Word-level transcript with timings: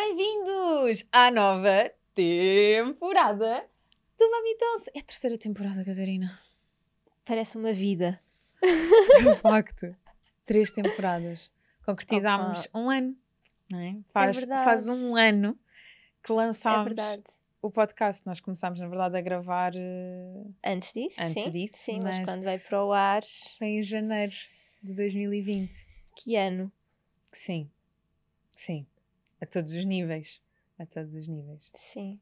Bem-vindos 0.00 1.04
à 1.10 1.28
nova 1.28 1.90
temporada 2.14 3.66
do 4.16 4.30
Mami 4.30 4.56
Talks. 4.56 4.88
É 4.94 5.00
a 5.00 5.02
terceira 5.02 5.36
temporada, 5.36 5.84
Catarina. 5.84 6.38
Parece 7.26 7.58
uma 7.58 7.72
vida. 7.72 8.20
É 8.62 9.28
um 9.28 9.34
facto. 9.34 9.92
Três 10.46 10.70
temporadas. 10.70 11.50
Concretizámos 11.84 12.66
Opa. 12.66 12.78
um 12.78 12.90
ano, 12.90 13.16
não 13.68 13.80
é? 13.80 13.96
Faz, 14.12 14.36
verdade. 14.36 14.64
faz 14.64 14.86
um 14.86 15.16
ano 15.16 15.58
que 16.22 16.30
É 16.30 16.34
lançámos 16.36 16.84
verdade. 16.84 17.24
o 17.60 17.68
podcast. 17.68 18.24
Nós 18.24 18.38
começámos, 18.38 18.78
na 18.78 18.86
verdade, 18.86 19.18
a 19.18 19.20
gravar 19.20 19.72
eh, 19.74 20.44
Antes 20.64 20.92
disso, 20.92 21.20
Antes 21.20 21.42
sim. 21.42 21.50
disso, 21.50 21.76
sim, 21.76 21.98
mas... 22.04 22.18
mas- 22.18 22.24
quando 22.24 22.44
vai 22.44 22.60
para 22.60 22.84
o 22.84 22.92
ar, 22.92 23.22
foi 23.58 23.66
em 23.66 23.82
janeiro 23.82 24.32
de 24.80 24.94
2020. 24.94 25.74
que 26.14 26.36
ano? 26.36 26.70
Sim, 27.32 27.68
sim. 28.52 28.86
A 29.40 29.46
todos 29.46 29.72
os 29.72 29.84
níveis. 29.84 30.40
A 30.78 30.86
todos 30.86 31.14
os 31.14 31.28
níveis. 31.28 31.70
Sim. 31.74 32.20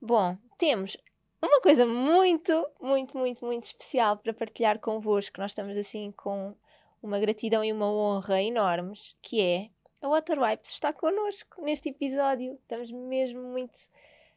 Bom, 0.00 0.36
temos 0.58 0.96
uma 1.42 1.60
coisa 1.60 1.86
muito, 1.86 2.66
muito, 2.80 3.16
muito, 3.16 3.44
muito 3.44 3.64
especial 3.64 4.16
para 4.16 4.32
partilhar 4.32 4.78
convosco. 4.78 5.40
Nós 5.40 5.50
estamos 5.50 5.76
assim 5.76 6.12
com 6.12 6.54
uma 7.02 7.18
gratidão 7.18 7.62
e 7.62 7.72
uma 7.72 7.90
honra 7.90 8.42
enormes, 8.42 9.14
que 9.20 9.40
é 9.40 9.70
a 10.04 10.08
Water 10.08 10.38
Wipes 10.38 10.70
está 10.70 10.92
connosco 10.92 11.62
neste 11.62 11.88
episódio. 11.88 12.58
Estamos 12.62 12.90
mesmo 12.90 13.42
muito. 13.42 13.72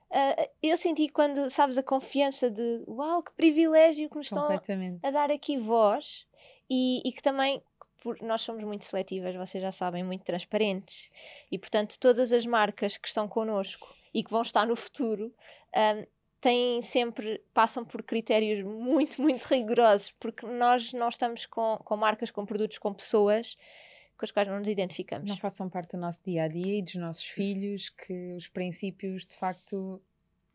ah, 0.09 0.49
eu 0.63 0.77
senti 0.77 1.09
quando, 1.09 1.49
sabes, 1.49 1.77
a 1.77 1.83
confiança 1.83 2.49
de 2.49 2.83
uau, 2.87 3.21
que 3.21 3.33
privilégio 3.33 4.09
que 4.09 4.15
me 4.15 4.21
estão 4.21 4.47
a 5.03 5.11
dar 5.11 5.29
aqui 5.29 5.57
voz 5.57 6.25
e, 6.69 7.01
e 7.07 7.11
que 7.11 7.21
também 7.21 7.61
por- 8.15 8.21
nós 8.21 8.41
somos 8.41 8.63
muito 8.63 8.85
seletivas, 8.85 9.35
vocês 9.35 9.61
já 9.61 9.71
sabem, 9.71 10.03
muito 10.03 10.23
transparentes 10.23 11.09
e 11.51 11.57
portanto 11.59 11.97
todas 11.99 12.31
as 12.31 12.45
marcas 12.45 12.95
que 12.95 13.07
estão 13.07 13.27
connosco 13.27 13.93
e 14.13 14.23
que 14.23 14.31
vão 14.31 14.41
estar 14.41 14.65
no 14.65 14.75
futuro 14.75 15.33
ahm, 15.75 16.03
têm 16.39 16.81
sempre, 16.81 17.41
passam 17.53 17.83
por 17.83 18.01
critérios 18.03 18.63
muito, 18.63 19.21
muito 19.21 19.43
rigorosos 19.45 20.11
porque 20.19 20.45
nós 20.45 20.93
não 20.93 21.09
estamos 21.09 21.45
com, 21.45 21.77
com 21.83 21.97
marcas, 21.97 22.31
com 22.31 22.45
produtos, 22.45 22.77
com 22.77 22.93
pessoas 22.93 23.57
com 24.17 24.23
as 24.25 24.31
quais 24.31 24.47
não 24.47 24.57
nos 24.59 24.67
identificamos. 24.69 25.29
não 25.29 25.37
façam 25.37 25.69
parte 25.69 25.95
do 25.95 26.01
nosso 26.01 26.21
dia 26.23 26.43
a 26.43 26.47
dia 26.47 26.79
e 26.79 26.81
dos 26.81 26.95
nossos 26.95 27.25
filhos, 27.25 27.89
que 27.89 28.33
os 28.35 28.47
princípios 28.47 29.27
de 29.27 29.35
facto 29.35 30.01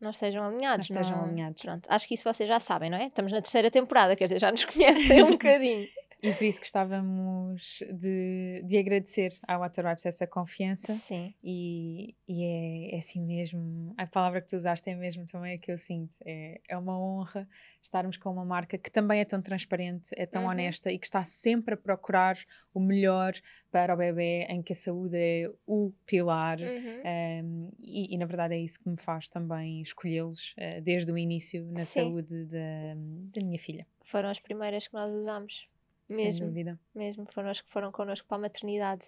não 0.01 0.11
estejam 0.11 0.43
alinhados. 0.43 0.89
Não 0.89 0.99
estejam 0.99 1.17
não- 1.21 1.29
alinhados. 1.29 1.61
Pronto, 1.61 1.87
acho 1.89 2.05
que 2.05 2.13
isso 2.15 2.25
vocês 2.25 2.49
já 2.49 2.59
sabem, 2.59 2.89
não 2.89 2.97
é? 2.97 3.07
Estamos 3.07 3.31
na 3.31 3.41
terceira 3.41 3.71
temporada, 3.71 4.17
quer 4.17 4.25
dizer, 4.25 4.41
já 4.41 4.51
nos 4.51 4.65
conhecem 4.65 5.23
um 5.23 5.31
bocadinho. 5.39 5.87
E 6.23 6.33
por 6.33 6.43
isso 6.45 6.59
gostávamos 6.59 7.83
de, 7.91 8.63
de 8.65 8.77
agradecer 8.77 9.31
à 9.47 9.57
Water 9.57 9.85
Wipes 9.85 10.05
essa 10.05 10.25
confiança 10.25 10.93
Sim, 10.93 11.33
e, 11.43 12.15
e 12.27 12.43
é, 12.43 12.95
é 12.95 12.99
assim 12.99 13.21
mesmo, 13.21 13.93
a 13.97 14.07
palavra 14.07 14.41
que 14.41 14.47
tu 14.47 14.55
usaste 14.55 14.89
é 14.89 14.95
mesmo 14.95 15.25
também 15.25 15.55
a 15.55 15.57
que 15.57 15.71
eu 15.71 15.77
sinto, 15.77 16.15
é, 16.25 16.61
é 16.69 16.77
uma 16.77 16.97
honra 16.97 17.47
estarmos 17.81 18.15
com 18.17 18.31
uma 18.31 18.45
marca 18.45 18.77
que 18.77 18.89
também 18.89 19.19
é 19.19 19.25
tão 19.25 19.41
transparente, 19.41 20.09
é 20.15 20.25
tão 20.25 20.43
Uhum. 20.43 20.49
honesta 20.49 20.91
e 20.91 20.97
que 20.97 21.05
está 21.05 21.23
sempre 21.23 21.73
a 21.73 21.77
procurar 21.77 22.37
o 22.73 22.79
melhor 22.79 23.33
para 23.71 23.93
o 23.93 23.97
bebê, 23.97 24.45
em 24.49 24.61
que 24.61 24.73
a 24.73 24.75
saúde 24.75 25.17
é 25.17 25.49
o 25.65 25.91
pilar. 26.05 26.59
Uhum. 26.59 27.45
Um, 27.45 27.71
e, 27.79 28.13
e, 28.13 28.17
na 28.17 28.25
verdade 28.25 28.55
é 28.55 28.59
isso 28.59 28.79
que 28.79 28.89
me 28.89 28.97
faz 28.97 29.27
também 29.27 29.81
escolhê-los 29.81 30.53
uh, 30.57 30.81
desde 30.81 31.11
o 31.11 31.17
início 31.17 31.65
na 31.71 31.85
Sim. 31.85 32.11
saúde 32.11 32.45
da, 32.45 32.95
da 33.33 33.45
minha 33.45 33.59
filha. 33.59 33.85
foram 34.03 34.29
as 34.29 34.39
primeiras 34.39 34.87
que 34.87 34.93
nós 34.93 35.11
usámos. 35.11 35.67
Sem 36.09 36.25
Mesmo, 36.25 36.47
dúvida. 36.47 36.79
mesmo. 36.93 37.25
Foram 37.31 37.49
as 37.49 37.61
que 37.61 37.71
foram 37.71 37.91
connosco 37.91 38.27
para 38.27 38.37
a 38.37 38.41
maternidade. 38.41 39.07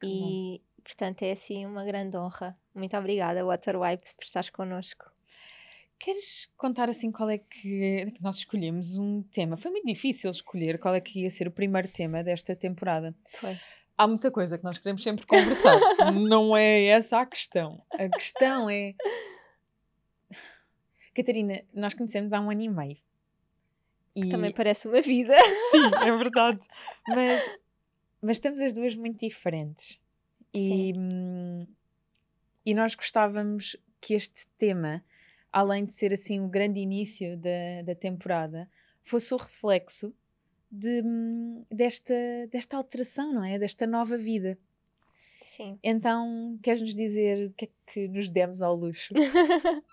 Que 0.00 0.06
e, 0.06 0.62
portanto, 0.82 1.22
é 1.22 1.32
assim 1.32 1.66
uma 1.66 1.84
grande 1.84 2.16
honra. 2.16 2.56
Muito 2.74 2.96
obrigada, 2.96 3.44
Water 3.44 3.80
Wipes, 3.80 4.14
por 4.14 4.24
estares 4.24 4.50
connosco. 4.50 5.10
Queres 5.98 6.50
contar 6.56 6.88
assim 6.88 7.12
qual 7.12 7.30
é 7.30 7.38
que, 7.38 8.10
que 8.10 8.22
nós 8.22 8.36
escolhemos 8.38 8.96
um 8.96 9.22
tema? 9.22 9.56
Foi 9.56 9.70
muito 9.70 9.86
difícil 9.86 10.30
escolher 10.30 10.80
qual 10.80 10.94
é 10.94 11.00
que 11.00 11.20
ia 11.22 11.30
ser 11.30 11.46
o 11.46 11.52
primeiro 11.52 11.86
tema 11.86 12.24
desta 12.24 12.56
temporada. 12.56 13.14
Foi. 13.34 13.56
Há 13.96 14.08
muita 14.08 14.30
coisa 14.30 14.58
que 14.58 14.64
nós 14.64 14.78
queremos 14.78 15.02
sempre 15.02 15.24
conversar. 15.26 15.78
Não 16.28 16.56
é 16.56 16.86
essa 16.86 17.20
a 17.20 17.26
questão. 17.26 17.84
A 17.92 18.08
questão 18.08 18.68
é. 18.68 18.94
Catarina, 21.14 21.62
nós 21.72 21.94
conhecemos 21.94 22.32
há 22.32 22.40
um 22.40 22.50
ano 22.50 22.62
e 22.62 22.68
meio. 22.68 22.96
E... 24.14 24.28
Também 24.28 24.52
parece 24.52 24.88
uma 24.88 25.00
vida. 25.00 25.34
Sim, 25.70 25.90
é 26.02 26.16
verdade. 26.16 26.60
Mas, 27.08 27.58
mas 28.20 28.36
estamos 28.36 28.60
as 28.60 28.72
duas 28.72 28.94
muito 28.94 29.18
diferentes. 29.18 29.98
E, 30.54 30.92
hum, 30.96 31.66
e 32.64 32.74
nós 32.74 32.94
gostávamos 32.94 33.76
que 34.00 34.14
este 34.14 34.46
tema, 34.58 35.02
além 35.50 35.84
de 35.84 35.92
ser 35.92 36.12
assim 36.12 36.40
o 36.40 36.48
grande 36.48 36.80
início 36.80 37.36
da, 37.38 37.82
da 37.86 37.94
temporada, 37.94 38.68
fosse 39.02 39.32
o 39.32 39.36
reflexo 39.38 40.14
de, 40.70 41.02
desta, 41.70 42.14
desta 42.50 42.76
alteração, 42.76 43.32
não 43.32 43.44
é? 43.44 43.58
Desta 43.58 43.86
nova 43.86 44.18
vida. 44.18 44.58
Sim. 45.42 45.78
Então, 45.82 46.58
queres-nos 46.62 46.94
dizer 46.94 47.48
o 47.48 47.54
que 47.54 47.64
é 47.66 47.68
que 47.86 48.08
nos 48.08 48.30
demos 48.30 48.62
ao 48.62 48.74
luxo? 48.74 49.12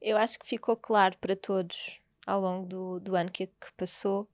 Eu 0.00 0.16
acho 0.16 0.38
que 0.38 0.46
ficou 0.46 0.76
claro 0.76 1.16
para 1.18 1.36
todos 1.36 1.99
ao 2.26 2.40
longo 2.40 2.66
do, 2.66 3.00
do 3.00 3.16
ano 3.16 3.30
que, 3.30 3.46
que 3.46 3.72
passou 3.76 4.28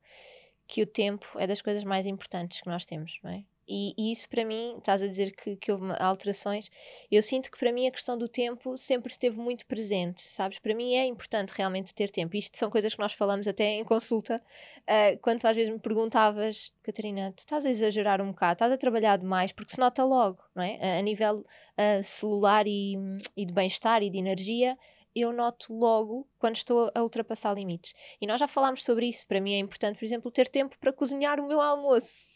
que 0.66 0.82
o 0.82 0.86
tempo 0.86 1.38
é 1.38 1.46
das 1.46 1.62
coisas 1.62 1.84
mais 1.84 2.06
importantes 2.06 2.60
que 2.60 2.68
nós 2.68 2.84
temos, 2.84 3.18
não 3.22 3.30
é? 3.30 3.44
E, 3.68 3.94
e 3.98 4.12
isso 4.12 4.28
para 4.28 4.44
mim, 4.44 4.76
estás 4.78 5.02
a 5.02 5.08
dizer 5.08 5.32
que, 5.32 5.56
que 5.56 5.72
houve 5.72 5.86
alterações, 5.98 6.70
eu 7.10 7.20
sinto 7.20 7.50
que 7.50 7.58
para 7.58 7.72
mim 7.72 7.88
a 7.88 7.90
questão 7.90 8.16
do 8.16 8.28
tempo 8.28 8.76
sempre 8.76 9.10
esteve 9.10 9.38
muito 9.38 9.66
presente, 9.66 10.22
sabes? 10.22 10.60
Para 10.60 10.74
mim 10.74 10.94
é 10.94 11.04
importante 11.06 11.50
realmente 11.50 11.92
ter 11.92 12.08
tempo. 12.10 12.36
Isto 12.36 12.56
são 12.56 12.70
coisas 12.70 12.94
que 12.94 13.00
nós 13.00 13.12
falamos 13.12 13.48
até 13.48 13.64
em 13.72 13.84
consulta, 13.84 14.40
ah, 14.86 15.16
quando 15.20 15.44
às 15.44 15.56
vezes 15.56 15.72
me 15.72 15.80
perguntavas, 15.80 16.72
Catarina, 16.82 17.32
tu 17.32 17.40
estás 17.40 17.66
a 17.66 17.70
exagerar 17.70 18.22
um 18.22 18.30
bocado, 18.30 18.52
estás 18.52 18.72
a 18.72 18.78
trabalhar 18.78 19.16
demais, 19.16 19.50
porque 19.50 19.72
se 19.72 19.80
nota 19.80 20.04
logo, 20.04 20.38
não 20.54 20.62
é? 20.62 20.78
A, 20.80 20.98
a 20.98 21.02
nível 21.02 21.44
ah, 21.76 22.02
celular 22.04 22.66
e, 22.68 22.96
e 23.36 23.44
de 23.44 23.52
bem-estar 23.52 24.00
e 24.00 24.10
de 24.10 24.18
energia, 24.18 24.78
eu 25.20 25.32
noto 25.32 25.74
logo 25.74 26.26
quando 26.38 26.56
estou 26.56 26.90
a 26.94 27.02
ultrapassar 27.02 27.54
limites. 27.54 27.94
E 28.20 28.26
nós 28.26 28.38
já 28.38 28.46
falámos 28.46 28.84
sobre 28.84 29.06
isso. 29.08 29.26
Para 29.26 29.40
mim 29.40 29.54
é 29.54 29.58
importante, 29.58 29.98
por 29.98 30.04
exemplo, 30.04 30.30
ter 30.30 30.48
tempo 30.48 30.76
para 30.78 30.92
cozinhar 30.92 31.40
o 31.40 31.46
meu 31.46 31.60
almoço. 31.60 32.28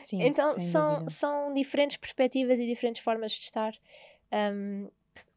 Sim, 0.00 0.22
então 0.22 0.58
são, 0.58 0.92
dúvida. 0.94 1.10
são 1.10 1.52
diferentes 1.52 1.96
perspectivas 1.96 2.58
e 2.58 2.66
diferentes 2.66 3.02
formas 3.02 3.32
de 3.32 3.40
estar. 3.40 3.72
que, 4.30 4.90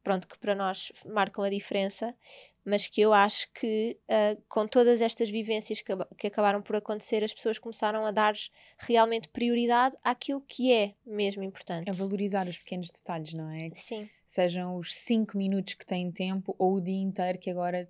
pronto, 0.06 0.28
que 0.28 0.38
para 0.38 0.54
nós 0.54 0.92
marcam 1.04 1.44
a 1.44 1.50
diferença, 1.50 2.16
mas 2.63 2.88
que 2.88 3.02
eu 3.02 3.12
acho 3.12 3.52
que 3.52 3.98
ah, 4.07 4.38
com 4.48 4.68
todas 4.68 5.02
estas 5.02 5.30
vivências 5.30 5.81
que, 5.81 5.92
que 6.16 6.28
acabaram 6.28 6.62
por 6.62 6.75
acontecer, 6.75 7.24
as 7.24 7.34
pessoas 7.34 7.57
começaram 7.57 8.06
a 8.06 8.12
dar 8.12 8.36
realmente 8.78 9.28
prioridade 9.30 9.96
àquilo 10.04 10.42
que 10.42 10.72
é 10.72 10.94
mesmo 11.04 11.44
importante. 11.44 11.90
É 11.90 11.92
valorizar 11.92 12.48
os 12.48 12.57
pequenos 12.60 12.90
detalhes, 12.92 13.34
não 13.34 13.50
é? 13.50 13.72
Sim, 13.74 14.07
Sejam 14.28 14.78
os 14.78 14.96
5 14.96 15.36
minutos 15.38 15.74
que 15.74 15.86
têm 15.86 16.12
tempo 16.12 16.56
ou 16.60 16.75
o 16.75 16.81
dia 16.81 17.01
inteiro 17.01 17.40
que 17.40 17.50
agora 17.50 17.90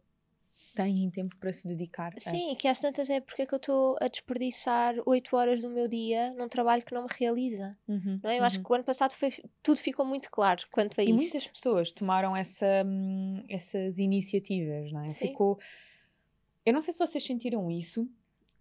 têm 0.76 1.10
tempo 1.10 1.36
para 1.38 1.52
se 1.54 1.68
dedicar. 1.68 2.14
a- 2.16 2.20
Sim, 2.20 2.52
e 2.52 2.56
que 2.56 2.68
às 2.68 2.80
tantas 2.80 3.10
é 3.10 3.20
porque 3.22 3.42
é 3.42 3.46
que 3.46 3.54
eu 3.54 3.58
estou 3.58 3.96
a 4.02 4.08
desperdiçar 4.08 4.94
8 5.06 5.36
horas 5.36 5.62
do 5.62 5.70
meu 5.70 5.88
dia 5.88 6.32
num 6.34 6.48
trabalho 6.48 6.84
que 6.86 6.94
não 6.94 7.04
me 7.04 7.10
realiza. 7.18 7.78
Uhum, 7.88 8.20
Não 8.22 8.30
é? 8.30 8.40
Eu 8.40 8.44
acho 8.44 8.58
uhum. 8.58 8.64
que 8.64 8.72
o 8.72 8.76
ano 8.76 8.84
passado 8.84 9.14
foi, 9.14 9.30
tudo 9.64 9.80
ficou 9.80 10.06
muito 10.06 10.30
claro 10.30 10.62
quanto 10.72 11.00
a 11.00 11.04
E 11.04 11.08
isso. 11.08 11.16
muitas 11.16 11.48
pessoas 11.48 11.92
tomaram 11.92 12.36
essa, 12.36 12.66
hum, 12.86 13.44
essas 13.50 13.98
iniciativas, 13.98 14.92
não 14.92 15.02
é? 15.06 15.10
Sim. 15.10 15.28
Ficou. 15.30 15.58
Eu 16.66 16.74
não 16.74 16.82
sei 16.82 16.92
se 16.94 17.00
vocês 17.00 17.24
sentiram 17.24 17.70
isso, 17.72 18.08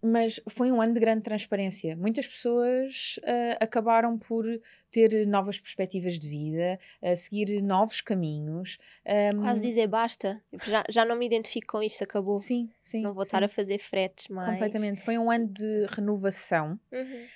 mas 0.05 0.39
foi 0.47 0.71
um 0.71 0.81
ano 0.81 0.93
de 0.93 0.99
grande 0.99 1.21
transparência. 1.21 1.95
Muitas 1.95 2.27
pessoas 2.27 3.19
uh, 3.23 3.57
acabaram 3.59 4.17
por 4.17 4.45
ter 4.91 5.25
novas 5.25 5.59
perspectivas 5.59 6.19
de 6.19 6.29
vida, 6.29 6.79
a 7.01 7.15
seguir 7.15 7.61
novos 7.61 8.01
caminhos. 8.01 8.77
Um... 9.05 9.41
Quase 9.41 9.61
dizer 9.61 9.87
basta, 9.87 10.41
já, 10.65 10.83
já 10.89 11.03
não 11.03 11.15
me 11.15 11.25
identifico 11.25 11.73
com 11.73 11.83
isto, 11.83 12.03
acabou. 12.03 12.37
Sim, 12.37 12.69
sim. 12.81 13.01
Não 13.01 13.13
vou 13.13 13.23
sim. 13.23 13.29
estar 13.29 13.43
a 13.43 13.47
fazer 13.47 13.79
fretes 13.79 14.27
mais. 14.27 14.51
Completamente. 14.51 15.01
Foi 15.01 15.17
um 15.17 15.31
ano 15.31 15.47
de 15.47 15.85
renovação, 15.89 16.79
uhum. 16.91 17.27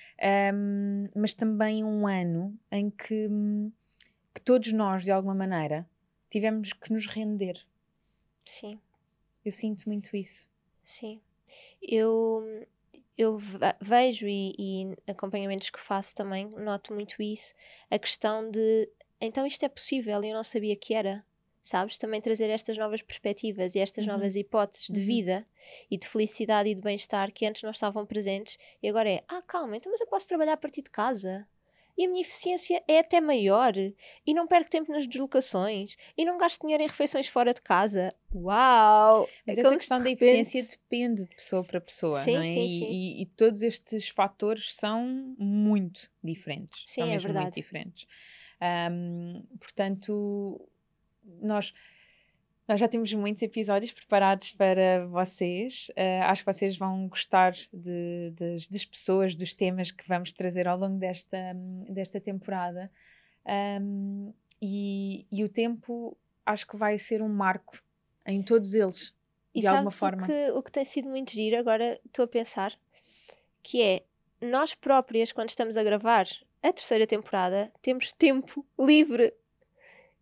um, 0.54 1.08
mas 1.14 1.34
também 1.34 1.82
um 1.82 2.06
ano 2.06 2.56
em 2.70 2.88
que, 2.88 3.28
que 4.32 4.40
todos 4.42 4.72
nós, 4.72 5.02
de 5.02 5.10
alguma 5.10 5.34
maneira, 5.34 5.86
tivemos 6.30 6.72
que 6.72 6.92
nos 6.92 7.06
render. 7.06 7.60
Sim. 8.44 8.78
Eu 9.44 9.50
sinto 9.50 9.88
muito 9.88 10.16
isso. 10.16 10.48
Sim 10.84 11.20
eu, 11.82 12.66
eu 13.16 13.38
vejo 13.80 14.26
e, 14.26 14.54
e 14.58 14.96
acompanhamentos 15.10 15.70
que 15.70 15.80
faço 15.80 16.14
também, 16.14 16.48
noto 16.50 16.92
muito 16.94 17.22
isso, 17.22 17.54
a 17.90 17.98
questão 17.98 18.50
de 18.50 18.88
então 19.20 19.46
isto 19.46 19.64
é 19.64 19.68
possível 19.68 20.24
e 20.24 20.30
eu 20.30 20.34
não 20.34 20.44
sabia 20.44 20.74
que 20.74 20.94
era. 20.94 21.24
Sabes? 21.62 21.98
Também 21.98 22.22
trazer 22.22 22.48
estas 22.48 22.78
novas 22.78 23.02
perspectivas 23.02 23.74
e 23.74 23.80
estas 23.80 24.06
uhum. 24.06 24.14
novas 24.14 24.34
hipóteses 24.34 24.88
de 24.88 24.98
uhum. 24.98 25.06
vida 25.06 25.46
e 25.90 25.98
de 25.98 26.08
felicidade 26.08 26.70
e 26.70 26.74
de 26.74 26.80
bem-estar 26.80 27.30
que 27.30 27.44
antes 27.44 27.62
não 27.62 27.70
estavam 27.70 28.06
presentes 28.06 28.58
e 28.82 28.88
agora 28.88 29.10
é, 29.10 29.22
ah, 29.28 29.42
calma, 29.42 29.76
então 29.76 29.92
mas 29.92 30.00
eu 30.00 30.06
posso 30.06 30.26
trabalhar 30.26 30.54
a 30.54 30.56
partir 30.56 30.80
de 30.80 30.90
casa 30.90 31.46
e 31.96 32.04
a 32.04 32.08
minha 32.08 32.20
eficiência 32.22 32.82
é 32.86 33.00
até 33.00 33.20
maior 33.20 33.72
e 33.76 34.34
não 34.34 34.46
perco 34.46 34.70
tempo 34.70 34.92
nas 34.92 35.06
deslocações 35.06 35.96
e 36.16 36.24
não 36.24 36.38
gasto 36.38 36.62
dinheiro 36.62 36.82
em 36.82 36.86
refeições 36.86 37.28
fora 37.28 37.52
de 37.52 37.60
casa. 37.60 38.14
Uau! 38.34 39.28
Mas 39.46 39.58
é 39.58 39.60
essa 39.60 39.76
questão 39.76 39.98
de 39.98 40.04
da 40.04 40.10
eficiência 40.10 40.62
depende 40.62 41.24
de 41.24 41.34
pessoa 41.34 41.64
para 41.64 41.80
pessoa, 41.80 42.16
sim, 42.16 42.34
não 42.34 42.42
é? 42.42 42.46
Sim, 42.46 42.64
e, 42.64 42.68
sim. 42.68 42.84
E, 42.84 43.22
e, 43.22 43.26
todos 43.26 43.62
estes 43.62 44.08
fatores 44.08 44.74
são 44.74 45.34
muito 45.38 46.10
diferentes. 46.22 46.84
Sim, 46.86 47.02
são 47.02 47.10
é 47.10 47.18
verdade. 47.18 47.44
muito 47.44 47.54
diferentes. 47.54 48.06
Um, 48.92 49.42
portanto, 49.58 50.68
nós 51.40 51.72
nós 52.70 52.78
já 52.78 52.86
temos 52.86 53.12
muitos 53.12 53.42
episódios 53.42 53.90
preparados 53.90 54.52
para 54.52 55.04
vocês. 55.08 55.88
Uh, 55.90 56.22
acho 56.22 56.44
que 56.44 56.52
vocês 56.52 56.78
vão 56.78 57.08
gostar 57.08 57.50
de, 57.50 58.30
de, 58.30 58.68
das 58.70 58.84
pessoas, 58.84 59.34
dos 59.34 59.54
temas 59.54 59.90
que 59.90 60.06
vamos 60.06 60.32
trazer 60.32 60.68
ao 60.68 60.78
longo 60.78 60.96
desta, 60.96 61.36
desta 61.88 62.20
temporada. 62.20 62.88
Um, 63.82 64.32
e, 64.62 65.26
e, 65.32 65.42
o 65.42 65.48
tempo 65.48 66.16
acho 66.46 66.64
que 66.64 66.76
vai 66.76 66.96
ser 66.96 67.20
um 67.22 67.28
marco 67.28 67.76
em 68.24 68.40
todos 68.40 68.72
eles, 68.72 69.12
e 69.52 69.62
de 69.62 69.66
alguma 69.66 69.90
forma. 69.90 70.22
O 70.22 70.26
que, 70.26 70.50
o 70.52 70.62
que 70.62 70.70
tem 70.70 70.84
sido 70.84 71.08
muito 71.08 71.32
giro, 71.32 71.58
agora 71.58 72.00
estou 72.06 72.24
a 72.24 72.28
pensar, 72.28 72.78
que 73.64 73.82
é 73.82 74.04
nós 74.40 74.76
próprias, 74.76 75.32
quando 75.32 75.48
estamos 75.48 75.76
a 75.76 75.82
gravar 75.82 76.28
a 76.62 76.72
terceira 76.72 77.04
temporada, 77.04 77.72
temos 77.82 78.12
tempo 78.12 78.64
livre 78.78 79.34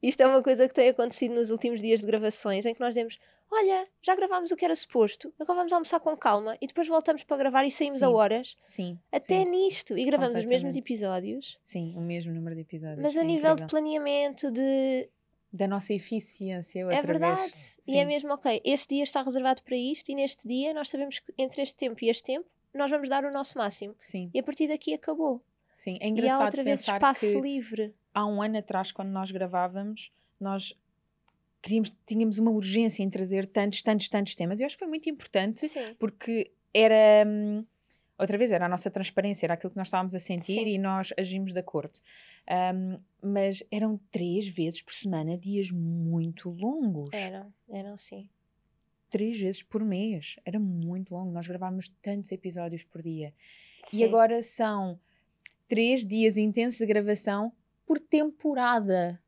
isto 0.02 0.20
é 0.20 0.26
uma 0.26 0.42
coisa 0.42 0.68
que 0.68 0.74
tem 0.74 0.88
acontecido 0.88 1.34
nos 1.34 1.50
últimos 1.50 1.80
dias 1.80 2.00
de 2.00 2.06
gravações, 2.06 2.66
em 2.66 2.74
que 2.74 2.80
nós 2.80 2.94
dizemos: 2.94 3.18
Olha, 3.50 3.88
já 4.02 4.14
gravámos 4.14 4.50
o 4.50 4.56
que 4.56 4.64
era 4.64 4.76
suposto, 4.76 5.32
agora 5.38 5.58
vamos 5.58 5.72
almoçar 5.72 6.00
com 6.00 6.16
calma 6.16 6.56
e 6.60 6.66
depois 6.66 6.86
voltamos 6.86 7.24
para 7.24 7.36
gravar 7.38 7.64
e 7.64 7.70
saímos 7.70 7.98
sim. 7.98 8.04
a 8.04 8.10
horas. 8.10 8.56
Sim. 8.62 8.98
Até 9.10 9.44
sim. 9.44 9.50
nisto. 9.50 9.96
E 9.96 10.04
gravamos 10.04 10.38
os 10.38 10.44
mesmos 10.44 10.76
episódios. 10.76 11.58
Sim, 11.64 11.94
o 11.96 12.00
mesmo 12.00 12.32
número 12.32 12.54
de 12.54 12.62
episódios. 12.62 13.00
Mas 13.00 13.16
a 13.16 13.20
é 13.20 13.24
nível 13.24 13.52
incrível. 13.52 13.66
de 13.66 13.70
planeamento, 13.70 14.50
de. 14.50 15.08
Da 15.50 15.66
nossa 15.66 15.94
eficiência, 15.94 16.84
outra 16.84 16.98
É 16.98 17.02
verdade. 17.02 17.40
Vez. 17.40 17.78
E 17.88 17.96
é 17.96 18.04
mesmo, 18.04 18.34
ok, 18.34 18.60
este 18.64 18.96
dia 18.96 19.04
está 19.04 19.22
reservado 19.22 19.62
para 19.62 19.76
isto 19.76 20.10
e 20.10 20.14
neste 20.14 20.46
dia 20.46 20.74
nós 20.74 20.90
sabemos 20.90 21.20
que 21.20 21.32
entre 21.38 21.62
este 21.62 21.74
tempo 21.74 22.04
e 22.04 22.10
este 22.10 22.22
tempo 22.22 22.46
nós 22.74 22.90
vamos 22.90 23.08
dar 23.08 23.24
o 23.24 23.32
nosso 23.32 23.56
máximo. 23.56 23.94
Sim. 23.98 24.30
E 24.34 24.38
a 24.38 24.42
partir 24.42 24.68
daqui 24.68 24.92
acabou. 24.92 25.40
Sim, 25.74 25.96
é 26.00 26.08
engraçado 26.08 26.38
e 26.38 26.42
há 26.42 26.44
outra 26.44 26.64
vez 26.64 26.80
espaço 26.80 27.20
que 27.20 27.40
livre. 27.40 27.94
Há 28.18 28.26
um 28.26 28.42
ano 28.42 28.58
atrás, 28.58 28.90
quando 28.90 29.10
nós 29.10 29.30
gravávamos, 29.30 30.10
nós 30.40 30.76
queríamos, 31.62 31.94
tínhamos 32.04 32.36
uma 32.38 32.50
urgência 32.50 33.04
em 33.04 33.08
trazer 33.08 33.46
tantos, 33.46 33.80
tantos, 33.80 34.08
tantos 34.08 34.34
temas. 34.34 34.58
Eu 34.58 34.66
acho 34.66 34.74
que 34.74 34.80
foi 34.80 34.88
muito 34.88 35.08
importante 35.08 35.68
Sim. 35.68 35.94
porque 36.00 36.50
era. 36.74 37.24
Hum, 37.24 37.64
outra 38.18 38.36
vez, 38.36 38.50
era 38.50 38.66
a 38.66 38.68
nossa 38.68 38.90
transparência, 38.90 39.46
era 39.46 39.54
aquilo 39.54 39.70
que 39.70 39.76
nós 39.76 39.86
estávamos 39.86 40.16
a 40.16 40.18
sentir 40.18 40.54
Sim. 40.54 40.66
e 40.66 40.78
nós 40.78 41.14
agimos 41.16 41.52
de 41.52 41.60
acordo. 41.60 42.00
Um, 42.50 42.98
mas 43.22 43.62
eram 43.70 44.00
três 44.10 44.48
vezes 44.48 44.82
por 44.82 44.94
semana 44.94 45.38
dias 45.38 45.70
muito 45.70 46.50
longos. 46.50 47.10
Eram, 47.12 47.54
eram 47.70 47.96
sim. 47.96 48.28
Três 49.08 49.38
vezes 49.38 49.62
por 49.62 49.84
mês. 49.84 50.40
Era 50.44 50.58
muito 50.58 51.14
longo. 51.14 51.30
Nós 51.30 51.46
gravávamos 51.46 51.88
tantos 52.02 52.32
episódios 52.32 52.82
por 52.82 53.00
dia. 53.00 53.32
Sim. 53.84 53.98
E 53.98 54.04
agora 54.04 54.42
são 54.42 54.98
três 55.68 56.04
dias 56.04 56.36
intensos 56.36 56.78
de 56.78 56.86
gravação 56.86 57.52
por 57.88 57.98
temporada 57.98 59.18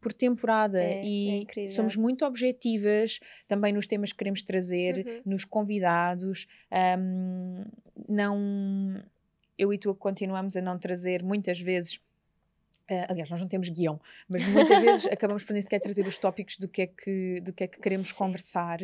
por 0.00 0.12
temporada 0.12 0.82
É, 0.82 1.02
e 1.02 1.46
é 1.56 1.66
somos 1.66 1.96
muito 1.96 2.26
objetivas 2.26 3.20
também 3.48 3.72
nos 3.72 3.86
temas 3.86 4.12
que 4.12 4.18
queremos 4.18 4.42
trazer, 4.42 4.98
Uhum. 4.98 5.22
nos 5.24 5.46
convidados. 5.46 6.46
Um, 6.98 7.64
não, 8.06 9.02
eu 9.56 9.72
e 9.72 9.78
tu 9.78 9.94
continuamos 9.94 10.58
a 10.58 10.60
não 10.60 10.78
trazer 10.78 11.22
muitas 11.22 11.58
vezes. 11.58 11.94
Uh, 11.94 13.08
aliás, 13.08 13.30
nós 13.30 13.40
não 13.40 13.48
temos 13.48 13.70
guião, 13.70 13.98
mas 14.28 14.44
muitas 14.44 14.78
vezes 14.84 15.06
acabamos 15.06 15.42
por 15.42 15.54
nem 15.54 15.62
sequer 15.62 15.80
trazer 15.80 16.06
os 16.06 16.18
tópicos 16.18 16.58
do 16.58 16.68
que 16.68 16.82
é 16.82 16.86
que, 16.86 17.40
do 17.40 17.50
que, 17.54 17.64
é 17.64 17.66
que 17.66 17.80
queremos 17.80 18.08
Sim. 18.08 18.14
conversar, 18.14 18.80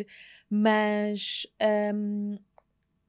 mas 0.48 1.46
um, 1.94 2.38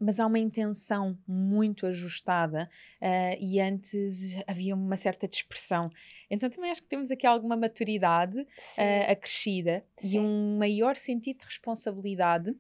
mas 0.02 0.20
há 0.20 0.26
uma 0.26 0.40
intenção 0.40 1.16
muito 1.28 1.86
ajustada 1.86 2.68
uh, 3.00 3.38
e 3.40 3.62
antes 3.62 4.36
havia 4.48 4.74
uma 4.74 4.98
certa 4.98 5.28
dispersão. 5.28 5.92
Então 6.30 6.50
também 6.50 6.72
acho 6.72 6.82
que 6.82 6.90
temos 6.90 7.12
aqui 7.12 7.28
alguma 7.28 7.56
maturidade 7.56 8.40
uh, 8.40 9.12
acrescida 9.12 9.86
Sim. 10.00 10.18
e 10.18 10.20
um 10.20 10.58
maior 10.58 10.96
sentido 10.96 11.42
de 11.42 11.46
responsabilidade 11.46 12.56